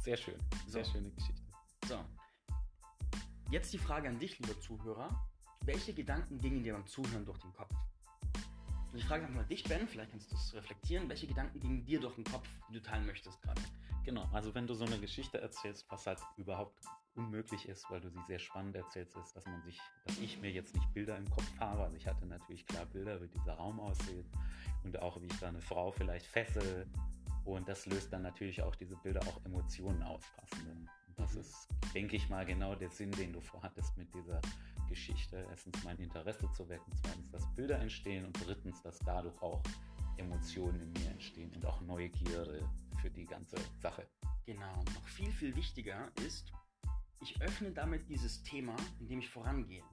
Sehr 0.03 0.17
schön. 0.17 0.39
Sehr 0.67 0.85
so. 0.85 0.93
schöne 0.93 1.11
Geschichte. 1.11 1.43
So. 1.87 1.99
Jetzt 3.51 3.73
die 3.73 3.79
Frage 3.79 4.09
an 4.09 4.19
dich, 4.19 4.39
lieber 4.39 4.59
Zuhörer. 4.61 5.29
Welche 5.65 5.93
Gedanken 5.93 6.39
gingen 6.39 6.63
dir 6.63 6.73
beim 6.73 6.87
Zuhören 6.87 7.27
durch 7.27 7.39
den 7.39 7.53
Kopf? 7.53 7.75
Und 8.93 8.99
ich 8.99 9.05
frage 9.05 9.27
mal 9.29 9.45
dich, 9.45 9.63
Ben, 9.65 9.87
vielleicht 9.87 10.11
kannst 10.11 10.33
du 10.33 10.37
es 10.37 10.55
reflektieren. 10.55 11.09
Welche 11.09 11.27
Gedanken 11.27 11.61
gingen 11.61 11.85
dir 11.85 12.01
durch 12.01 12.15
den 12.17 12.25
Kopf, 12.25 12.49
die 12.69 12.75
du 12.75 12.83
teilen 12.83 13.07
möchtest 13.07 13.41
gerade? 13.43 13.61
Genau, 14.05 14.29
also 14.33 14.55
wenn 14.55 14.67
du 14.67 14.75
so 14.75 14.85
eine 14.85 14.99
Geschichte 14.99 15.41
erzählst, 15.41 15.87
was 15.91 16.07
halt 16.07 16.19
überhaupt 16.37 16.75
unmöglich 17.15 17.69
ist, 17.69 17.89
weil 17.91 18.01
du 18.01 18.09
sie 18.09 18.21
sehr 18.27 18.39
spannend 18.39 18.75
erzählst, 18.75 19.17
ist, 19.17 19.37
dass 19.37 19.45
man 19.47 19.63
sich, 19.63 19.81
dass 20.07 20.19
ich 20.19 20.41
mir 20.41 20.51
jetzt 20.51 20.75
nicht 20.75 20.93
Bilder 20.93 21.17
im 21.17 21.29
Kopf 21.31 21.51
habe. 21.61 21.83
Also 21.83 21.97
ich 21.97 22.07
hatte 22.07 22.27
natürlich 22.27 22.67
klar 22.67 22.87
Bilder, 22.87 23.21
wie 23.23 23.29
dieser 23.29 23.55
Raum 23.55 23.79
aussieht 23.79 24.27
und 24.85 24.99
auch 25.01 25.21
wie 25.21 25.27
ich 25.27 25.39
da 25.39 25.49
eine 25.49 25.61
Frau 25.61 25.93
vielleicht 25.93 26.27
fessel. 26.27 26.87
Und 27.45 27.69
das 27.69 27.87
löst 27.87 28.13
dann 28.13 28.23
natürlich 28.23 28.63
auch 28.63 28.75
diese 28.75 28.97
Bilder 28.97 29.21
auch 29.21 29.45
Emotionen 29.45 30.03
aus, 30.03 30.23
passende. 30.37 30.73
Und 31.21 31.27
das 31.27 31.37
ist, 31.37 31.69
denke 31.95 32.17
ich 32.17 32.31
mal, 32.31 32.47
genau 32.47 32.75
der 32.75 32.89
Sinn, 32.89 33.11
den 33.13 33.35
du 33.35 33.43
vorhattest 33.43 33.95
mit 33.99 34.13
dieser 34.15 34.41
Geschichte. 34.89 35.47
Erstens 35.51 35.85
mein 35.85 35.99
Interesse 35.99 36.51
zu 36.53 36.67
wecken, 36.67 36.91
zweitens, 37.03 37.31
dass 37.31 37.55
Bilder 37.55 37.79
entstehen 37.79 38.25
und 38.25 38.47
drittens, 38.47 38.81
dass 38.83 38.99
dadurch 39.01 39.41
auch 39.43 39.63
Emotionen 40.17 40.81
in 40.81 40.93
mir 40.95 41.11
entstehen 41.11 41.53
und 41.55 41.67
auch 41.67 41.79
Neugierde 41.83 42.67
für 43.03 43.11
die 43.11 43.27
ganze 43.27 43.57
Sache. 43.83 44.07
Genau, 44.47 44.83
noch 44.95 45.09
viel, 45.09 45.31
viel 45.31 45.55
wichtiger 45.57 46.11
ist, 46.25 46.53
ich 47.21 47.41
öffne 47.43 47.71
damit 47.71 48.09
dieses 48.09 48.43
Thema, 48.43 48.75
indem 48.99 49.19
ich 49.19 49.29
vorangehe. 49.29 49.85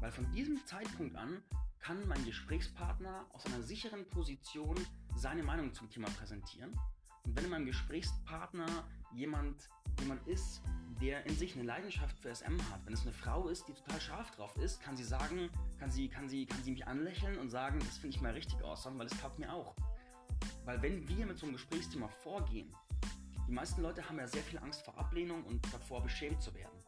Weil 0.00 0.10
von 0.10 0.28
diesem 0.32 0.66
Zeitpunkt 0.66 1.14
an 1.14 1.42
kann 1.78 2.08
mein 2.08 2.24
Gesprächspartner 2.24 3.24
aus 3.32 3.46
einer 3.46 3.62
sicheren 3.62 4.04
Position 4.08 4.74
seine 5.14 5.44
Meinung 5.44 5.72
zum 5.74 5.88
Thema 5.90 6.08
präsentieren. 6.10 6.76
Und 7.24 7.36
wenn 7.36 7.44
in 7.44 7.50
meinem 7.50 7.66
Gesprächspartner 7.66 8.66
jemand, 9.16 9.68
jemand 10.00 10.26
ist, 10.28 10.62
der 11.00 11.24
in 11.26 11.36
sich 11.36 11.54
eine 11.54 11.64
Leidenschaft 11.64 12.18
für 12.18 12.34
SM 12.34 12.58
hat. 12.70 12.84
Wenn 12.84 12.92
es 12.92 13.02
eine 13.02 13.12
Frau 13.12 13.48
ist, 13.48 13.66
die 13.66 13.72
total 13.72 14.00
scharf 14.00 14.30
drauf 14.32 14.56
ist, 14.58 14.82
kann 14.82 14.96
sie 14.96 15.04
sagen, 15.04 15.50
kann 15.78 15.90
sie, 15.90 16.08
kann 16.08 16.28
sie, 16.28 16.46
kann 16.46 16.62
sie 16.62 16.70
mich 16.70 16.86
anlächeln 16.86 17.38
und 17.38 17.50
sagen, 17.50 17.78
das 17.80 17.98
finde 17.98 18.16
ich 18.16 18.22
mal 18.22 18.32
richtig 18.32 18.62
awesome, 18.62 18.98
weil 18.98 19.06
es 19.06 19.18
taugt 19.20 19.38
mir 19.38 19.52
auch. 19.52 19.74
Weil 20.64 20.80
wenn 20.82 21.08
wir 21.08 21.26
mit 21.26 21.38
so 21.38 21.46
einem 21.46 21.54
Gesprächsthema 21.54 22.08
vorgehen, 22.08 22.74
die 23.48 23.52
meisten 23.52 23.80
Leute 23.82 24.06
haben 24.06 24.18
ja 24.18 24.26
sehr 24.26 24.42
viel 24.42 24.58
Angst 24.58 24.84
vor 24.84 24.98
Ablehnung 24.98 25.44
und 25.44 25.64
davor 25.72 26.02
beschämt 26.02 26.42
zu 26.42 26.54
werden. 26.54 26.78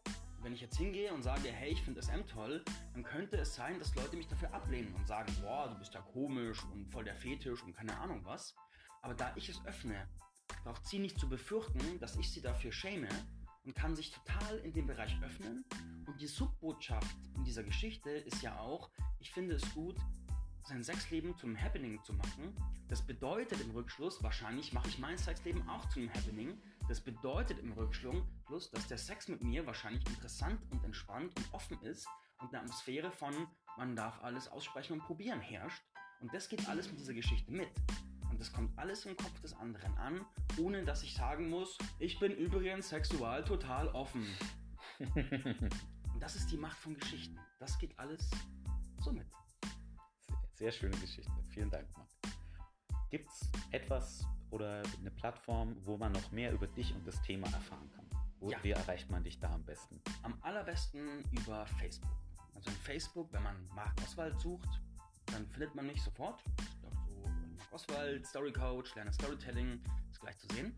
Wenn 0.42 0.52
ich 0.52 0.60
jetzt 0.60 0.76
hingehe 0.76 1.12
und 1.12 1.22
sage, 1.22 1.48
hey, 1.48 1.70
ich 1.70 1.82
finde 1.82 2.02
SM 2.02 2.26
toll, 2.26 2.64
dann 2.94 3.02
könnte 3.02 3.36
es 3.36 3.54
sein, 3.54 3.78
dass 3.78 3.94
Leute 3.94 4.16
mich 4.16 4.28
dafür 4.28 4.52
ablehnen 4.52 4.94
und 4.94 5.06
sagen, 5.06 5.34
boah, 5.40 5.68
du 5.68 5.78
bist 5.78 5.94
ja 5.94 6.00
komisch 6.00 6.64
und 6.72 6.86
voll 6.90 7.04
der 7.04 7.14
Fetisch 7.14 7.62
und 7.62 7.74
keine 7.74 7.96
Ahnung 7.98 8.20
was. 8.24 8.54
Aber 9.02 9.14
da 9.14 9.32
ich 9.36 9.48
es 9.48 9.64
öffne, 9.66 10.08
braucht 10.64 10.86
sie 10.86 10.98
nicht 10.98 11.18
zu 11.18 11.28
befürchten, 11.28 11.98
dass 12.00 12.16
ich 12.16 12.30
sie 12.30 12.40
dafür 12.40 12.72
schäme, 12.72 13.08
und 13.68 13.74
kann 13.74 13.94
sich 13.94 14.10
total 14.10 14.58
in 14.60 14.72
dem 14.72 14.86
Bereich 14.86 15.14
öffnen. 15.22 15.62
Und 16.06 16.18
die 16.20 16.26
Subbotschaft 16.26 17.16
in 17.36 17.44
dieser 17.44 17.62
Geschichte 17.62 18.08
ist 18.10 18.40
ja 18.40 18.58
auch, 18.58 18.88
ich 19.20 19.30
finde 19.30 19.56
es 19.56 19.74
gut, 19.74 19.96
sein 20.64 20.82
Sexleben 20.82 21.36
zu 21.36 21.46
einem 21.46 21.60
Happening 21.60 22.02
zu 22.02 22.14
machen. 22.14 22.56
Das 22.88 23.02
bedeutet 23.02 23.60
im 23.60 23.70
Rückschluss, 23.72 24.22
wahrscheinlich 24.22 24.72
mache 24.72 24.88
ich 24.88 24.98
mein 24.98 25.18
Sexleben 25.18 25.68
auch 25.68 25.86
zu 25.90 26.00
einem 26.00 26.12
Happening. 26.14 26.58
Das 26.88 27.02
bedeutet 27.02 27.58
im 27.58 27.72
Rückschluss, 27.72 28.70
dass 28.70 28.86
der 28.86 28.98
Sex 28.98 29.28
mit 29.28 29.42
mir 29.42 29.66
wahrscheinlich 29.66 30.06
interessant 30.08 30.60
und 30.70 30.82
entspannt 30.82 31.36
und 31.36 31.52
offen 31.52 31.78
ist 31.82 32.06
und 32.40 32.48
eine 32.48 32.60
Atmosphäre 32.60 33.10
von 33.10 33.34
man 33.76 33.94
darf 33.94 34.22
alles 34.24 34.48
aussprechen 34.48 34.94
und 34.94 35.00
probieren 35.00 35.40
herrscht. 35.40 35.84
Und 36.20 36.34
das 36.34 36.48
geht 36.48 36.68
alles 36.68 36.88
mit 36.88 36.98
dieser 36.98 37.14
Geschichte 37.14 37.52
mit. 37.52 37.70
Und 38.38 38.42
das 38.42 38.52
kommt 38.52 38.78
alles 38.78 39.04
im 39.04 39.16
Kopf 39.16 39.40
des 39.40 39.52
anderen 39.54 39.98
an, 39.98 40.24
ohne 40.58 40.84
dass 40.84 41.02
ich 41.02 41.12
sagen 41.12 41.50
muss, 41.50 41.76
ich 41.98 42.20
bin 42.20 42.30
übrigens 42.30 42.88
sexual 42.88 43.42
total 43.42 43.88
offen. 43.88 44.24
Und 45.00 46.20
das 46.20 46.36
ist 46.36 46.48
die 46.52 46.56
Macht 46.56 46.78
von 46.78 46.94
Geschichten. 46.94 47.36
Das 47.58 47.76
geht 47.80 47.98
alles 47.98 48.30
so 49.00 49.10
mit. 49.10 49.26
Sehr, 50.54 50.70
schöne 50.70 50.96
Geschichte. 50.98 51.32
Vielen 51.48 51.68
Dank, 51.68 51.88
Marc. 51.96 52.08
Gibt 53.10 53.28
es 53.28 53.50
etwas 53.72 54.24
oder 54.50 54.84
eine 55.00 55.10
Plattform, 55.10 55.76
wo 55.84 55.96
man 55.96 56.12
noch 56.12 56.30
mehr 56.30 56.52
über 56.52 56.68
dich 56.68 56.94
und 56.94 57.04
das 57.08 57.20
Thema 57.22 57.48
erfahren 57.48 57.90
kann? 57.90 58.06
Wo, 58.38 58.52
ja. 58.52 58.62
Wie 58.62 58.70
erreicht 58.70 59.10
man 59.10 59.24
dich 59.24 59.40
da 59.40 59.52
am 59.52 59.64
besten? 59.64 60.00
Am 60.22 60.38
allerbesten 60.42 61.24
über 61.32 61.66
Facebook. 61.66 62.16
Also 62.54 62.70
in 62.70 62.76
Facebook, 62.76 63.32
wenn 63.32 63.42
man 63.42 63.56
Marc 63.74 64.00
Oswald 64.04 64.38
sucht, 64.38 64.80
dann 65.26 65.44
findet 65.48 65.74
man 65.74 65.88
mich 65.88 66.00
sofort. 66.00 66.40
Oswald, 67.70 68.26
Story 68.26 68.52
Coach, 68.52 68.94
lerne 68.94 69.12
Storytelling, 69.12 69.80
ist 70.10 70.20
gleich 70.20 70.38
zu 70.38 70.46
sehen. 70.54 70.74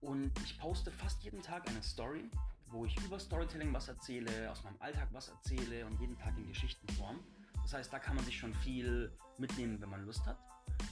Und 0.00 0.32
ich 0.44 0.58
poste 0.58 0.90
fast 0.90 1.22
jeden 1.22 1.42
Tag 1.42 1.68
eine 1.68 1.82
Story, 1.82 2.30
wo 2.66 2.84
ich 2.84 2.96
über 3.04 3.18
Storytelling 3.18 3.72
was 3.72 3.88
erzähle, 3.88 4.50
aus 4.50 4.62
meinem 4.64 4.76
Alltag 4.80 5.08
was 5.12 5.28
erzähle 5.28 5.86
und 5.86 5.98
jeden 6.00 6.16
Tag 6.16 6.36
in 6.36 6.46
Geschichtenform. 6.48 7.20
Das 7.62 7.74
heißt, 7.74 7.92
da 7.92 7.98
kann 7.98 8.16
man 8.16 8.24
sich 8.24 8.38
schon 8.38 8.54
viel 8.54 9.10
mitnehmen, 9.38 9.80
wenn 9.80 9.88
man 9.88 10.04
Lust 10.04 10.26
hat. 10.26 10.38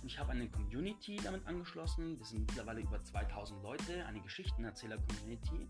Und 0.03 0.07
ich 0.07 0.19
habe 0.19 0.33
eine 0.33 0.49
Community 0.49 1.17
damit 1.23 1.47
angeschlossen. 1.47 2.19
Wir 2.19 2.27
sind 2.27 2.41
mittlerweile 2.41 2.81
über 2.81 3.03
2000 3.03 3.63
Leute, 3.63 4.05
eine 4.07 4.21
Geschichtenerzähler-Community, 4.21 5.69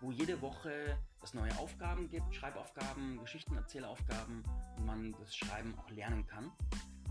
wo 0.00 0.10
jede 0.10 0.40
Woche 0.40 0.98
es 1.22 1.34
neue 1.34 1.56
Aufgaben 1.58 2.08
gibt, 2.08 2.34
Schreibaufgaben, 2.34 3.18
Geschichtenerzähleraufgaben 3.20 4.42
und 4.76 4.86
man 4.86 5.12
das 5.12 5.36
Schreiben 5.36 5.74
auch 5.78 5.90
lernen 5.90 6.26
kann. 6.26 6.50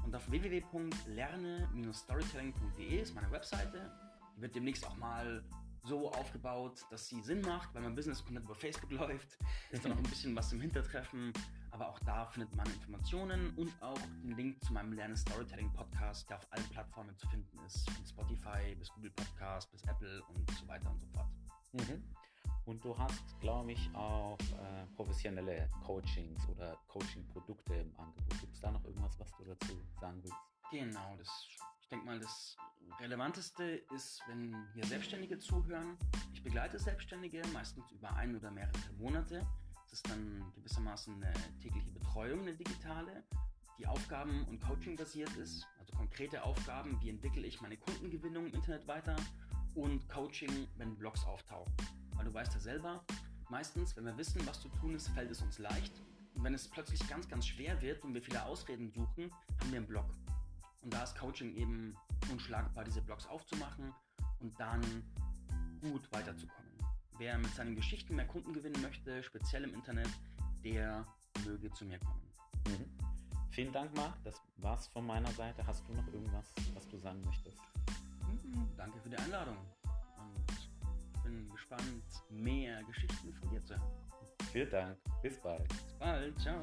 Und 0.03 0.15
auf 0.15 0.29
www.lerne-storytelling.de 0.29 3.01
ist 3.01 3.15
meine 3.15 3.31
Webseite. 3.31 3.91
Die 4.35 4.41
wird 4.41 4.55
demnächst 4.55 4.85
auch 4.85 4.97
mal 4.97 5.41
so 5.83 6.11
aufgebaut, 6.11 6.85
dass 6.89 7.07
sie 7.07 7.21
Sinn 7.21 7.41
macht, 7.41 7.73
weil 7.73 7.81
mein 7.81 7.95
Business 7.95 8.23
komplett 8.23 8.45
über 8.45 8.55
Facebook 8.55 8.91
läuft. 8.99 9.37
Ist 9.71 9.83
dann 9.83 9.91
noch 9.91 9.97
ein 9.97 10.03
bisschen 10.03 10.35
was 10.35 10.51
im 10.53 10.61
Hintertreffen. 10.61 11.33
Aber 11.71 11.89
auch 11.89 11.99
da 11.99 12.25
findet 12.25 12.55
man 12.55 12.67
Informationen 12.67 13.53
und 13.55 13.71
auch 13.81 13.99
den 14.23 14.35
Link 14.35 14.63
zu 14.63 14.73
meinem 14.73 14.93
Lerne 14.93 15.15
Storytelling 15.15 15.71
Podcast, 15.73 16.29
der 16.29 16.37
auf 16.37 16.47
allen 16.51 16.67
Plattformen 16.69 17.17
zu 17.17 17.27
finden 17.29 17.57
ist. 17.65 17.89
Von 17.89 18.05
Spotify 18.05 18.75
bis 18.77 18.91
Google 18.91 19.11
Podcast 19.11 19.71
bis 19.71 19.83
Apple 19.83 20.21
und 20.23 20.51
so 20.51 20.67
weiter 20.67 20.91
und 20.91 20.99
so 20.99 21.07
fort. 21.07 21.29
Mhm. 21.73 22.03
Und 22.65 22.83
du 22.85 22.97
hast, 22.97 23.39
glaube 23.39 23.71
ich, 23.71 23.89
auch 23.95 24.37
äh, 24.39 24.85
professionelle 24.95 25.69
Coachings 25.83 26.47
oder 26.49 26.77
Coaching-Produkte 26.87 27.73
im 27.73 27.91
Angebot. 27.99 28.39
Gibt 28.39 28.53
es 28.53 28.61
da 28.61 28.71
noch 28.71 28.83
irgendwas, 28.85 29.19
was 29.19 29.31
du 29.37 29.45
dazu 29.45 29.73
sagen 29.99 30.21
willst? 30.23 30.37
Genau, 30.71 31.15
das, 31.17 31.27
ich 31.81 31.87
denke 31.89 32.05
mal, 32.05 32.19
das 32.19 32.55
Relevanteste 32.99 33.63
ist, 33.93 34.21
wenn 34.27 34.55
hier 34.73 34.85
Selbstständige 34.85 35.39
zuhören. 35.39 35.97
Ich 36.33 36.43
begleite 36.43 36.79
Selbstständige 36.79 37.41
meistens 37.51 37.91
über 37.91 38.13
ein 38.15 38.35
oder 38.35 38.51
mehrere 38.51 38.93
Monate. 38.97 39.45
Das 39.89 39.93
ist 39.93 40.09
dann 40.09 40.45
gewissermaßen 40.55 41.15
eine 41.15 41.33
tägliche 41.61 41.91
Betreuung, 41.91 42.41
eine 42.41 42.55
digitale, 42.55 43.23
die 43.77 43.87
Aufgaben- 43.87 44.45
und 44.45 44.61
Coaching 44.61 44.95
basiert 44.95 45.35
ist. 45.35 45.67
Also 45.79 45.93
konkrete 45.97 46.43
Aufgaben, 46.43 46.97
wie 47.01 47.09
entwickle 47.09 47.45
ich 47.45 47.59
meine 47.59 47.75
Kundengewinnung 47.75 48.45
im 48.45 48.53
Internet 48.53 48.87
weiter 48.87 49.15
und 49.75 50.07
Coaching, 50.07 50.67
wenn 50.77 50.95
Blogs 50.95 51.25
auftauchen. 51.25 51.73
Weil 52.21 52.27
du 52.27 52.33
weißt 52.35 52.53
ja 52.53 52.59
selber, 52.59 53.03
meistens, 53.49 53.97
wenn 53.97 54.05
wir 54.05 54.15
wissen, 54.15 54.45
was 54.45 54.61
zu 54.61 54.69
tun 54.69 54.93
ist, 54.93 55.07
fällt 55.07 55.31
es 55.31 55.41
uns 55.41 55.57
leicht. 55.57 55.91
Und 56.35 56.43
wenn 56.43 56.53
es 56.53 56.67
plötzlich 56.67 56.99
ganz, 57.09 57.27
ganz 57.27 57.47
schwer 57.47 57.81
wird 57.81 58.03
und 58.03 58.13
wir 58.13 58.21
viele 58.21 58.45
Ausreden 58.45 58.91
suchen, 58.91 59.31
haben 59.59 59.71
wir 59.71 59.77
einen 59.77 59.87
Blog. 59.87 60.05
Und 60.83 60.93
da 60.93 61.01
ist 61.01 61.17
Coaching 61.17 61.55
eben 61.55 61.97
unschlagbar, 62.31 62.83
diese 62.83 63.01
Blogs 63.01 63.25
aufzumachen 63.25 63.91
und 64.39 64.59
dann 64.59 64.81
gut 65.81 66.07
weiterzukommen. 66.11 66.71
Wer 67.17 67.39
mit 67.39 67.55
seinen 67.55 67.75
Geschichten 67.75 68.15
mehr 68.15 68.27
Kunden 68.27 68.53
gewinnen 68.53 68.79
möchte, 68.83 69.23
speziell 69.23 69.63
im 69.63 69.73
Internet, 69.73 70.09
der 70.63 71.07
möge 71.43 71.71
zu 71.71 71.85
mir 71.85 71.97
kommen. 71.97 72.21
Mhm. 72.67 72.85
Vielen 73.49 73.73
Dank, 73.73 73.95
Marc. 73.95 74.13
Das 74.23 74.39
war's 74.57 74.85
von 74.89 75.07
meiner 75.07 75.31
Seite. 75.31 75.65
Hast 75.65 75.87
du 75.87 75.93
noch 75.93 76.05
irgendwas, 76.13 76.53
was 76.75 76.87
du 76.87 76.99
sagen 76.99 77.19
möchtest? 77.25 77.57
Mhm, 78.27 78.69
danke 78.77 78.99
für 78.99 79.09
die 79.09 79.17
Einladung. 79.17 79.57
Und 81.31 81.49
gespannt, 81.49 82.03
mehr 82.29 82.83
Geschichten 82.83 83.33
von 83.33 83.49
dir 83.49 83.63
zu 83.63 83.75
hören. 83.75 83.91
Vielen 84.51 84.69
Dank. 84.69 84.97
Bis 85.21 85.39
bald. 85.39 85.67
Bis 85.69 85.93
bald. 85.97 86.39
Ciao. 86.39 86.61